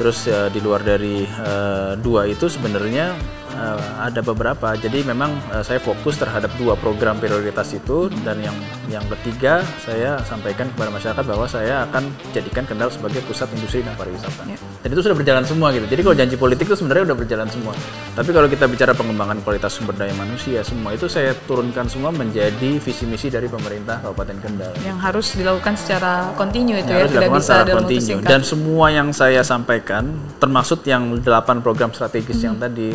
Terus 0.00 0.32
eh, 0.32 0.48
di 0.48 0.64
luar 0.64 0.80
dari 0.80 1.28
eh, 1.28 1.92
dua 2.00 2.24
itu 2.24 2.48
sebenarnya 2.48 3.12
uh, 3.56 3.80
ada 4.02 4.20
beberapa. 4.20 4.74
Jadi 4.76 5.06
memang 5.06 5.34
uh, 5.50 5.62
saya 5.62 5.78
fokus 5.78 6.18
terhadap 6.18 6.50
dua 6.58 6.74
program 6.74 7.18
prioritas 7.18 7.72
itu 7.74 8.10
dan 8.22 8.38
yang 8.42 8.56
yang 8.90 9.04
ketiga 9.18 9.62
saya 9.82 10.20
sampaikan 10.26 10.68
kepada 10.74 10.90
masyarakat 10.92 11.24
bahwa 11.24 11.46
saya 11.46 11.86
akan 11.90 12.10
jadikan 12.34 12.66
Kendal 12.66 12.90
sebagai 12.90 13.20
pusat 13.24 13.50
industri 13.54 13.84
dan 13.84 13.94
pariwisata. 13.94 14.42
Ya. 14.48 14.58
Dan 14.84 14.88
itu 14.92 15.00
sudah 15.00 15.16
berjalan 15.16 15.44
semua 15.48 15.72
gitu. 15.72 15.86
Jadi 15.88 16.00
kalau 16.04 16.16
janji 16.16 16.36
politik 16.36 16.64
itu 16.68 16.76
sebenarnya 16.76 17.12
udah 17.12 17.16
berjalan 17.16 17.48
semua. 17.48 17.72
Tapi 18.14 18.30
kalau 18.30 18.48
kita 18.48 18.64
bicara 18.68 18.92
pengembangan 18.92 19.40
kualitas 19.42 19.72
sumber 19.74 19.96
daya 19.96 20.14
manusia 20.14 20.60
semua 20.60 20.92
itu 20.94 21.06
saya 21.08 21.32
turunkan 21.48 21.86
semua 21.88 22.10
menjadi 22.12 22.78
visi 22.78 23.04
misi 23.08 23.28
dari 23.32 23.48
pemerintah 23.48 24.00
Kabupaten 24.04 24.36
Kendal. 24.42 24.72
Yang 24.84 24.98
harus 25.00 25.26
dilakukan 25.34 25.74
secara 25.78 26.32
kontinu 26.36 26.76
itu 26.78 26.90
yang 26.90 27.06
ya, 27.06 27.10
tidak 27.10 27.30
bisa 27.36 27.54
dalam 27.64 27.84
kontinu. 27.84 28.16
Dan 28.22 28.40
semua 28.44 28.86
yang 28.92 29.08
saya 29.10 29.40
sampaikan 29.44 30.04
termasuk 30.38 30.84
yang 30.84 31.16
delapan 31.20 31.64
program 31.64 31.90
strategis 31.92 32.40
hmm. 32.40 32.46
yang 32.46 32.56
tadi 32.60 32.88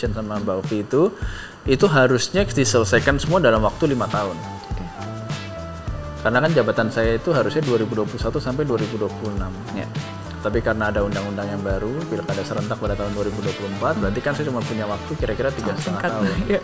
dimention 0.00 0.16
sama 0.16 0.40
Mbak 0.40 0.56
Ovi 0.64 0.76
itu 0.80 1.02
itu 1.68 1.86
harusnya 1.92 2.48
diselesaikan 2.48 3.20
semua 3.20 3.36
dalam 3.44 3.60
waktu 3.60 3.92
lima 3.92 4.08
tahun. 4.08 4.36
Karena 6.20 6.38
kan 6.40 6.50
jabatan 6.52 6.88
saya 6.92 7.16
itu 7.16 7.32
harusnya 7.32 7.64
2021 7.64 8.16
sampai 8.40 8.64
2026. 8.64 9.76
Ya. 9.76 9.88
Tapi 10.40 10.58
karena 10.64 10.88
ada 10.88 11.04
undang-undang 11.04 11.48
yang 11.48 11.60
baru, 11.60 11.92
pilkada 12.08 12.40
serentak 12.40 12.80
pada 12.80 12.96
tahun 12.96 13.12
2024, 13.12 13.76
hmm. 13.76 14.00
berarti 14.00 14.20
kan 14.24 14.32
saya 14.32 14.48
cuma 14.48 14.64
punya 14.64 14.88
waktu 14.88 15.12
kira-kira 15.20 15.52
tiga 15.52 15.76
setengah 15.76 16.00
tahun. 16.00 16.24
Ya. 16.48 16.60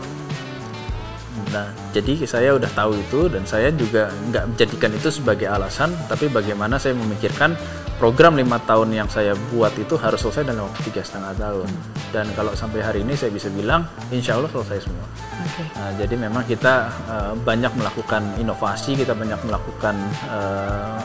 Nah, 1.55 1.71
jadi 1.95 2.27
saya 2.27 2.59
udah 2.59 2.71
tahu 2.75 2.99
itu 2.99 3.31
dan 3.31 3.47
saya 3.47 3.71
juga 3.71 4.11
nggak 4.31 4.45
menjadikan 4.55 4.91
itu 4.91 5.09
sebagai 5.15 5.47
alasan, 5.47 5.95
tapi 6.11 6.27
bagaimana 6.27 6.75
saya 6.75 6.99
memikirkan 6.99 7.55
program 7.97 8.37
lima 8.37 8.61
tahun 8.61 8.93
yang 8.93 9.09
saya 9.09 9.33
buat 9.53 9.73
itu 9.81 9.97
harus 9.97 10.21
selesai 10.21 10.53
dalam 10.53 10.69
waktu 10.69 10.93
tiga 10.93 11.01
setengah 11.01 11.33
tahun 11.41 11.69
dan 12.13 12.29
kalau 12.37 12.53
sampai 12.53 12.85
hari 12.85 13.01
ini 13.01 13.17
saya 13.17 13.33
bisa 13.33 13.49
bilang 13.49 13.89
insya 14.13 14.37
Allah 14.37 14.53
selesai 14.53 14.85
semua 14.85 15.07
okay. 15.41 15.65
nah, 15.73 15.91
jadi 15.97 16.15
memang 16.21 16.45
kita 16.45 16.93
uh, 17.09 17.33
banyak 17.41 17.73
melakukan 17.73 18.23
inovasi 18.37 19.01
kita 19.01 19.17
banyak 19.17 19.41
melakukan 19.49 19.97
uh, 20.29 21.01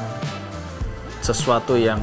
sesuatu 1.23 1.79
yang 1.79 1.99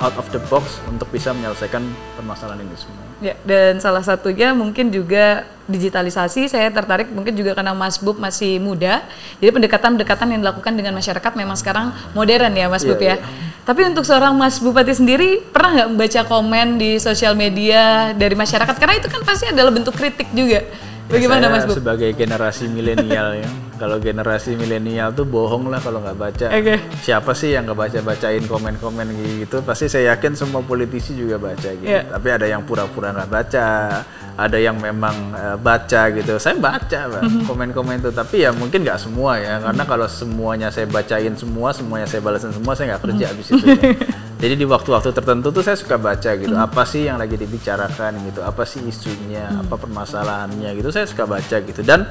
out 0.00 0.14
of 0.16 0.26
the 0.32 0.40
box 0.46 0.80
untuk 0.88 1.08
bisa 1.10 1.32
menyelesaikan 1.32 1.82
permasalahan 2.16 2.64
ini 2.64 2.76
semua. 2.76 3.04
Ya, 3.24 3.34
dan 3.48 3.80
salah 3.80 4.04
satunya 4.04 4.52
mungkin 4.52 4.92
juga 4.92 5.48
digitalisasi. 5.66 6.46
Saya 6.52 6.68
tertarik 6.70 7.10
mungkin 7.10 7.34
juga 7.34 7.56
karena 7.56 7.72
Mas 7.72 7.98
Bub 7.98 8.20
masih 8.20 8.60
muda. 8.60 9.02
Jadi 9.42 9.50
pendekatan-pendekatan 9.56 10.36
yang 10.36 10.40
dilakukan 10.44 10.72
dengan 10.76 10.94
masyarakat 10.94 11.32
memang 11.34 11.56
sekarang 11.58 11.96
modern 12.12 12.52
ya 12.54 12.66
Mas 12.68 12.84
yeah, 12.84 12.90
Bub 12.92 13.00
ya. 13.00 13.16
Yeah. 13.16 13.18
Tapi 13.66 13.82
untuk 13.82 14.06
seorang 14.06 14.30
Mas 14.38 14.62
Bupati 14.62 14.94
sendiri 14.94 15.42
pernah 15.50 15.74
nggak 15.74 15.88
membaca 15.90 16.20
komen 16.30 16.78
di 16.78 17.02
sosial 17.02 17.34
media 17.34 18.14
dari 18.14 18.38
masyarakat? 18.38 18.78
Karena 18.78 18.94
itu 18.94 19.10
kan 19.10 19.26
pasti 19.26 19.50
adalah 19.50 19.74
bentuk 19.74 19.98
kritik 19.98 20.30
juga. 20.30 20.62
Bagaimana 21.06 21.46
Mas 21.46 21.64
Bub? 21.70 21.78
Sebagai 21.78 22.10
generasi 22.18 22.66
milenial 22.66 23.38
ya, 23.38 23.48
kalau 23.78 24.02
generasi 24.02 24.58
milenial 24.58 25.14
tuh 25.14 25.22
bohong 25.22 25.70
lah 25.70 25.78
kalau 25.78 26.02
nggak 26.02 26.18
baca. 26.18 26.46
Okay. 26.50 26.78
Siapa 26.98 27.30
sih 27.30 27.54
yang 27.54 27.70
nggak 27.70 27.78
baca 27.78 27.98
bacain 28.02 28.42
komen-komen 28.42 29.06
gitu? 29.46 29.62
Pasti 29.62 29.86
saya 29.86 30.18
yakin 30.18 30.34
semua 30.34 30.66
politisi 30.66 31.14
juga 31.14 31.38
baca 31.38 31.70
gitu. 31.78 31.86
Yeah. 31.86 32.10
Tapi 32.10 32.28
ada 32.34 32.46
yang 32.50 32.66
pura-pura 32.66 33.14
nggak 33.14 33.30
baca, 33.30 33.68
ada 34.34 34.58
yang 34.58 34.76
memang 34.82 35.14
uh, 35.30 35.56
baca 35.56 36.10
gitu. 36.10 36.42
Saya 36.42 36.58
baca 36.58 37.22
mhm. 37.22 37.46
komen-komen 37.46 38.02
itu, 38.02 38.10
tapi 38.10 38.42
ya 38.42 38.50
mungkin 38.50 38.82
nggak 38.82 38.98
semua 38.98 39.38
ya, 39.38 39.62
karena 39.62 39.82
mhm. 39.86 39.90
kalau 39.94 40.06
semuanya 40.10 40.68
saya 40.74 40.90
bacain 40.90 41.38
semua, 41.38 41.70
semuanya 41.70 42.10
saya 42.10 42.18
balasin 42.18 42.50
semua, 42.50 42.74
saya 42.74 42.94
nggak 42.94 43.02
kerja 43.06 43.24
mhm. 43.30 43.32
abis 43.38 43.46
itu. 43.54 43.66
Ya. 43.70 43.94
Jadi 44.36 44.54
di 44.60 44.66
waktu-waktu 44.68 45.16
tertentu 45.16 45.48
tuh 45.48 45.64
saya 45.64 45.80
suka 45.80 45.96
baca 45.96 46.36
gitu, 46.36 46.52
hmm. 46.52 46.66
apa 46.68 46.84
sih 46.84 47.08
yang 47.08 47.16
lagi 47.16 47.40
dibicarakan 47.40 48.20
gitu, 48.28 48.44
apa 48.44 48.68
sih 48.68 48.84
isunya, 48.84 49.48
hmm. 49.48 49.64
apa 49.64 49.74
permasalahannya 49.80 50.76
gitu, 50.76 50.92
saya 50.92 51.08
suka 51.08 51.24
baca 51.24 51.56
gitu. 51.64 51.80
Dan 51.80 52.04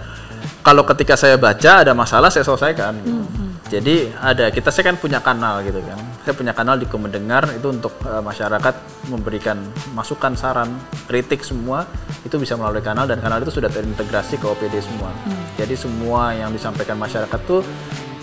kalau 0.65 0.81
ketika 0.89 1.13
saya 1.13 1.38
baca 1.38 1.85
ada 1.85 1.93
masalah 1.93 2.33
saya 2.33 2.41
selesaikan. 2.41 2.97
Gitu. 3.05 3.13
Hmm. 3.13 3.29
hmm. 3.29 3.49
Jadi 3.65 4.13
ada 4.21 4.49
kita 4.53 4.69
saya 4.69 4.93
kan 4.93 4.97
punya 4.97 5.21
kanal 5.21 5.61
gitu 5.65 5.81
kan. 5.81 5.97
Saya 6.21 6.33
punya 6.38 6.53
kanal 6.53 6.77
di 6.77 6.89
Kemendengar 6.89 7.49
itu 7.53 7.69
untuk 7.69 7.93
uh, 8.05 8.21
masyarakat 8.21 8.73
memberikan 9.09 9.61
masukan, 9.93 10.33
saran, 10.38 10.69
kritik 11.05 11.41
semua 11.45 11.85
itu 12.21 12.38
bisa 12.41 12.57
melalui 12.57 12.81
kanal 12.81 13.05
dan 13.05 13.21
kanal 13.21 13.41
itu 13.41 13.53
sudah 13.53 13.69
terintegrasi 13.69 14.41
ke 14.41 14.45
OPD 14.45 14.81
semua. 14.81 15.13
Hmm. 15.13 15.45
Jadi 15.57 15.77
semua 15.77 16.33
yang 16.33 16.49
disampaikan 16.49 16.97
masyarakat 16.97 17.39
tuh 17.45 17.61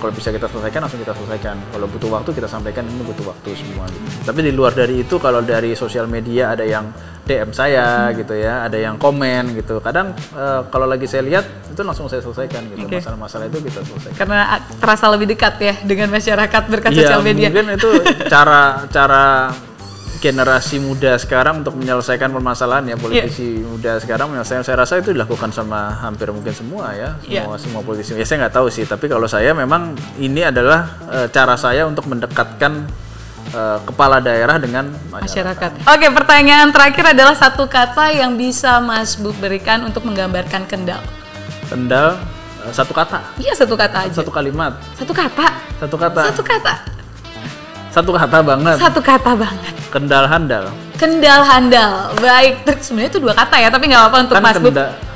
kalau 0.02 0.10
bisa 0.10 0.34
kita 0.34 0.50
selesaikan 0.50 0.82
langsung 0.82 0.98
kita 0.98 1.14
selesaikan. 1.14 1.54
Kalau 1.70 1.86
butuh 1.86 2.10
waktu 2.10 2.30
kita 2.34 2.50
sampaikan 2.50 2.82
ini 2.90 3.06
butuh 3.06 3.30
waktu 3.30 3.54
semua. 3.54 3.86
Gitu. 3.86 4.26
tapi 4.26 4.40
di 4.42 4.50
luar 4.50 4.74
dari 4.74 5.06
itu 5.06 5.14
kalau 5.22 5.38
dari 5.38 5.78
sosial 5.78 6.10
media 6.10 6.50
ada 6.50 6.66
yang 6.66 6.90
DM 7.22 7.54
saya 7.54 8.10
hmm. 8.10 8.18
gitu 8.18 8.34
ya 8.34 8.66
ada 8.66 8.74
yang 8.74 8.98
komen 8.98 9.54
gitu. 9.54 9.78
Kadang 9.78 10.10
uh, 10.34 10.66
kalau 10.74 10.90
lagi 10.90 11.06
saya 11.06 11.22
lihat 11.22 11.46
itu 11.70 11.78
langsung 11.86 12.10
saya 12.10 12.18
selesaikan 12.18 12.66
gitu. 12.74 12.90
Masalah-masalah 12.90 13.46
itu 13.46 13.62
kita 13.62 13.80
selesaikan. 13.86 14.18
Karena 14.18 14.58
terasa 14.82 15.06
lebih 15.14 15.30
dekat 15.30 15.54
ya 15.62 15.74
dengan 15.86 16.10
masyarakat 16.10 16.62
berkat 16.66 16.90
ya, 16.90 16.98
sosial 17.06 17.22
media. 17.22 17.46
mungkin 17.54 17.78
itu 17.78 17.90
cara 18.26 18.82
cara 18.90 19.54
generasi 20.22 20.78
muda 20.78 21.18
sekarang 21.18 21.66
untuk 21.66 21.74
menyelesaikan 21.74 22.30
permasalahan 22.30 22.87
ya 22.87 22.94
politisi 22.94 23.58
yeah. 23.58 23.66
muda 23.66 23.92
sekarang 23.98 24.30
menyelesaikan 24.30 24.62
saya 24.62 24.78
rasa 24.78 25.02
itu 25.02 25.11
dilakukan 25.11 25.50
sama 25.50 25.98
hampir 25.98 26.30
mungkin 26.30 26.54
semua 26.54 26.94
ya 26.94 27.18
semua 27.18 27.58
yeah. 27.58 27.58
semua 27.58 27.82
politisi 27.82 28.14
ya 28.14 28.22
saya 28.22 28.46
nggak 28.46 28.54
tahu 28.54 28.70
sih 28.70 28.87
tapi 28.87 29.11
kalau 29.11 29.26
saya 29.26 29.50
memang 29.50 29.98
ini 30.22 30.46
adalah 30.46 31.02
uh, 31.11 31.26
cara 31.26 31.58
saya 31.58 31.90
untuk 31.90 32.06
mendekatkan 32.06 32.87
uh, 33.50 33.82
kepala 33.82 34.22
daerah 34.22 34.62
dengan 34.62 34.94
masyarakat. 35.11 35.82
masyarakat. 35.82 35.90
Oke, 35.90 36.06
pertanyaan 36.14 36.70
terakhir 36.70 37.18
adalah 37.18 37.35
satu 37.35 37.66
kata 37.66 38.14
yang 38.14 38.38
bisa 38.38 38.78
Mas 38.78 39.18
Bu 39.18 39.35
berikan 39.42 39.82
untuk 39.82 40.06
menggambarkan 40.06 40.70
Kendal. 40.70 41.02
Kendal 41.66 42.14
uh, 42.62 42.72
satu 42.72 42.94
kata. 42.94 43.20
Iya, 43.42 43.58
satu 43.58 43.74
kata 43.74 44.06
aja. 44.06 44.22
Satu 44.22 44.30
kalimat. 44.30 44.78
Satu 44.94 45.11
kata. 45.11 45.46
Satu 45.82 45.96
kata. 45.98 46.22
Satu 46.30 46.44
kata. 46.46 46.91
Satu 47.92 48.11
kata 48.16 48.40
banget. 48.40 48.76
Satu 48.81 49.00
kata 49.05 49.37
banget. 49.37 49.74
Kendal 49.92 50.24
handal. 50.24 50.64
Kendal 50.96 51.44
handal. 51.44 52.16
Baik, 52.16 52.64
sebenarnya 52.81 53.11
itu 53.12 53.20
dua 53.20 53.37
kata 53.37 53.61
ya, 53.61 53.68
tapi 53.68 53.92
nggak 53.92 54.00
apa-apa 54.09 54.18
untuk 54.24 54.37
kan 54.40 54.44
Mas 54.48 54.57
Bub. 54.57 54.72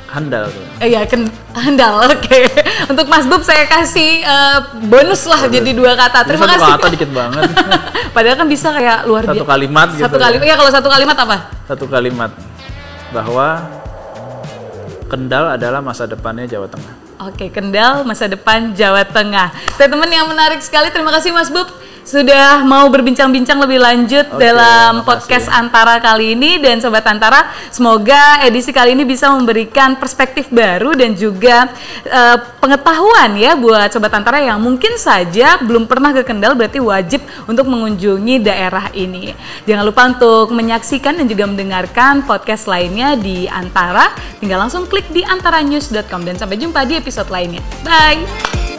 Handal 0.07 0.47
tuh. 0.47 0.63
Eh, 0.79 0.87
iya, 0.93 1.03
ken 1.09 1.25
handal. 1.57 1.99
Oke. 2.05 2.21
Okay. 2.21 2.43
untuk 2.85 3.09
Mas 3.09 3.25
Bub 3.25 3.41
saya 3.41 3.65
kasih 3.65 4.21
uh, 4.23 4.59
bonus 4.87 5.25
lah 5.25 5.49
bonus. 5.49 5.55
jadi 5.57 5.69
dua 5.73 5.97
kata. 5.97 6.21
Terima 6.29 6.45
Ini 6.45 6.53
kasih. 6.53 6.63
Satu 6.69 6.77
kata 6.77 6.87
dikit 6.93 7.09
banget. 7.11 7.43
Padahal 8.15 8.35
kan 8.37 8.47
bisa 8.47 8.67
kayak 8.69 8.97
luar 9.09 9.23
biasa. 9.25 9.35
Satu 9.35 9.45
kalimat 9.49 9.87
gitu. 9.97 10.05
Satu 10.05 10.17
kalimat. 10.21 10.45
Ya 10.45 10.55
kalau 10.55 10.71
satu 10.71 10.89
kalimat 10.93 11.17
apa? 11.17 11.37
Satu 11.65 11.85
kalimat 11.89 12.31
bahwa 13.09 13.47
Kendal 15.07 15.55
adalah 15.55 15.79
masa 15.79 16.03
depannya 16.03 16.45
Jawa 16.45 16.67
Tengah. 16.67 16.93
Oke, 17.31 17.47
Kendal 17.49 18.05
masa 18.05 18.29
depan 18.29 18.75
Jawa 18.77 19.01
Tengah. 19.07 19.49
Statement 19.73 20.11
yang 20.13 20.27
menarik 20.29 20.61
sekali. 20.61 20.93
Terima 20.93 21.09
kasih 21.15 21.33
Mas 21.33 21.49
Bub 21.49 21.67
sudah 22.07 22.63
mau 22.63 22.87
berbincang-bincang 22.87 23.59
lebih 23.59 23.83
lanjut 23.83 24.23
okay, 24.31 24.39
dalam 24.39 25.03
podcast 25.03 25.51
Antara 25.51 25.99
kali 25.99 26.39
ini 26.39 26.55
dan 26.63 26.79
sobat 26.79 27.03
Antara 27.03 27.51
semoga 27.67 28.39
edisi 28.47 28.71
kali 28.71 28.95
ini 28.95 29.03
bisa 29.03 29.27
memberikan 29.27 29.99
perspektif 29.99 30.47
baru 30.47 30.95
dan 30.95 31.11
juga 31.19 31.67
uh, 32.07 32.37
pengetahuan 32.63 33.35
ya 33.35 33.59
buat 33.59 33.91
sobat 33.91 34.15
Antara 34.15 34.39
yang 34.39 34.55
mungkin 34.63 34.95
saja 34.95 35.59
belum 35.59 35.83
pernah 35.83 36.15
ke 36.15 36.23
Kendal 36.23 36.55
berarti 36.55 36.79
wajib 36.79 37.19
untuk 37.43 37.67
mengunjungi 37.67 38.39
daerah 38.39 38.87
ini. 38.95 39.35
Jangan 39.67 39.83
lupa 39.83 40.07
untuk 40.07 40.55
menyaksikan 40.55 41.19
dan 41.19 41.27
juga 41.27 41.43
mendengarkan 41.43 42.23
podcast 42.23 42.71
lainnya 42.71 43.19
di 43.19 43.51
Antara. 43.51 44.15
Tinggal 44.39 44.63
langsung 44.63 44.87
klik 44.87 45.11
di 45.11 45.27
antaranews.com 45.27 46.23
dan 46.23 46.39
sampai 46.39 46.55
jumpa 46.55 46.87
di 46.87 46.95
episode 46.95 47.27
lainnya. 47.27 47.59
Bye. 47.83 48.76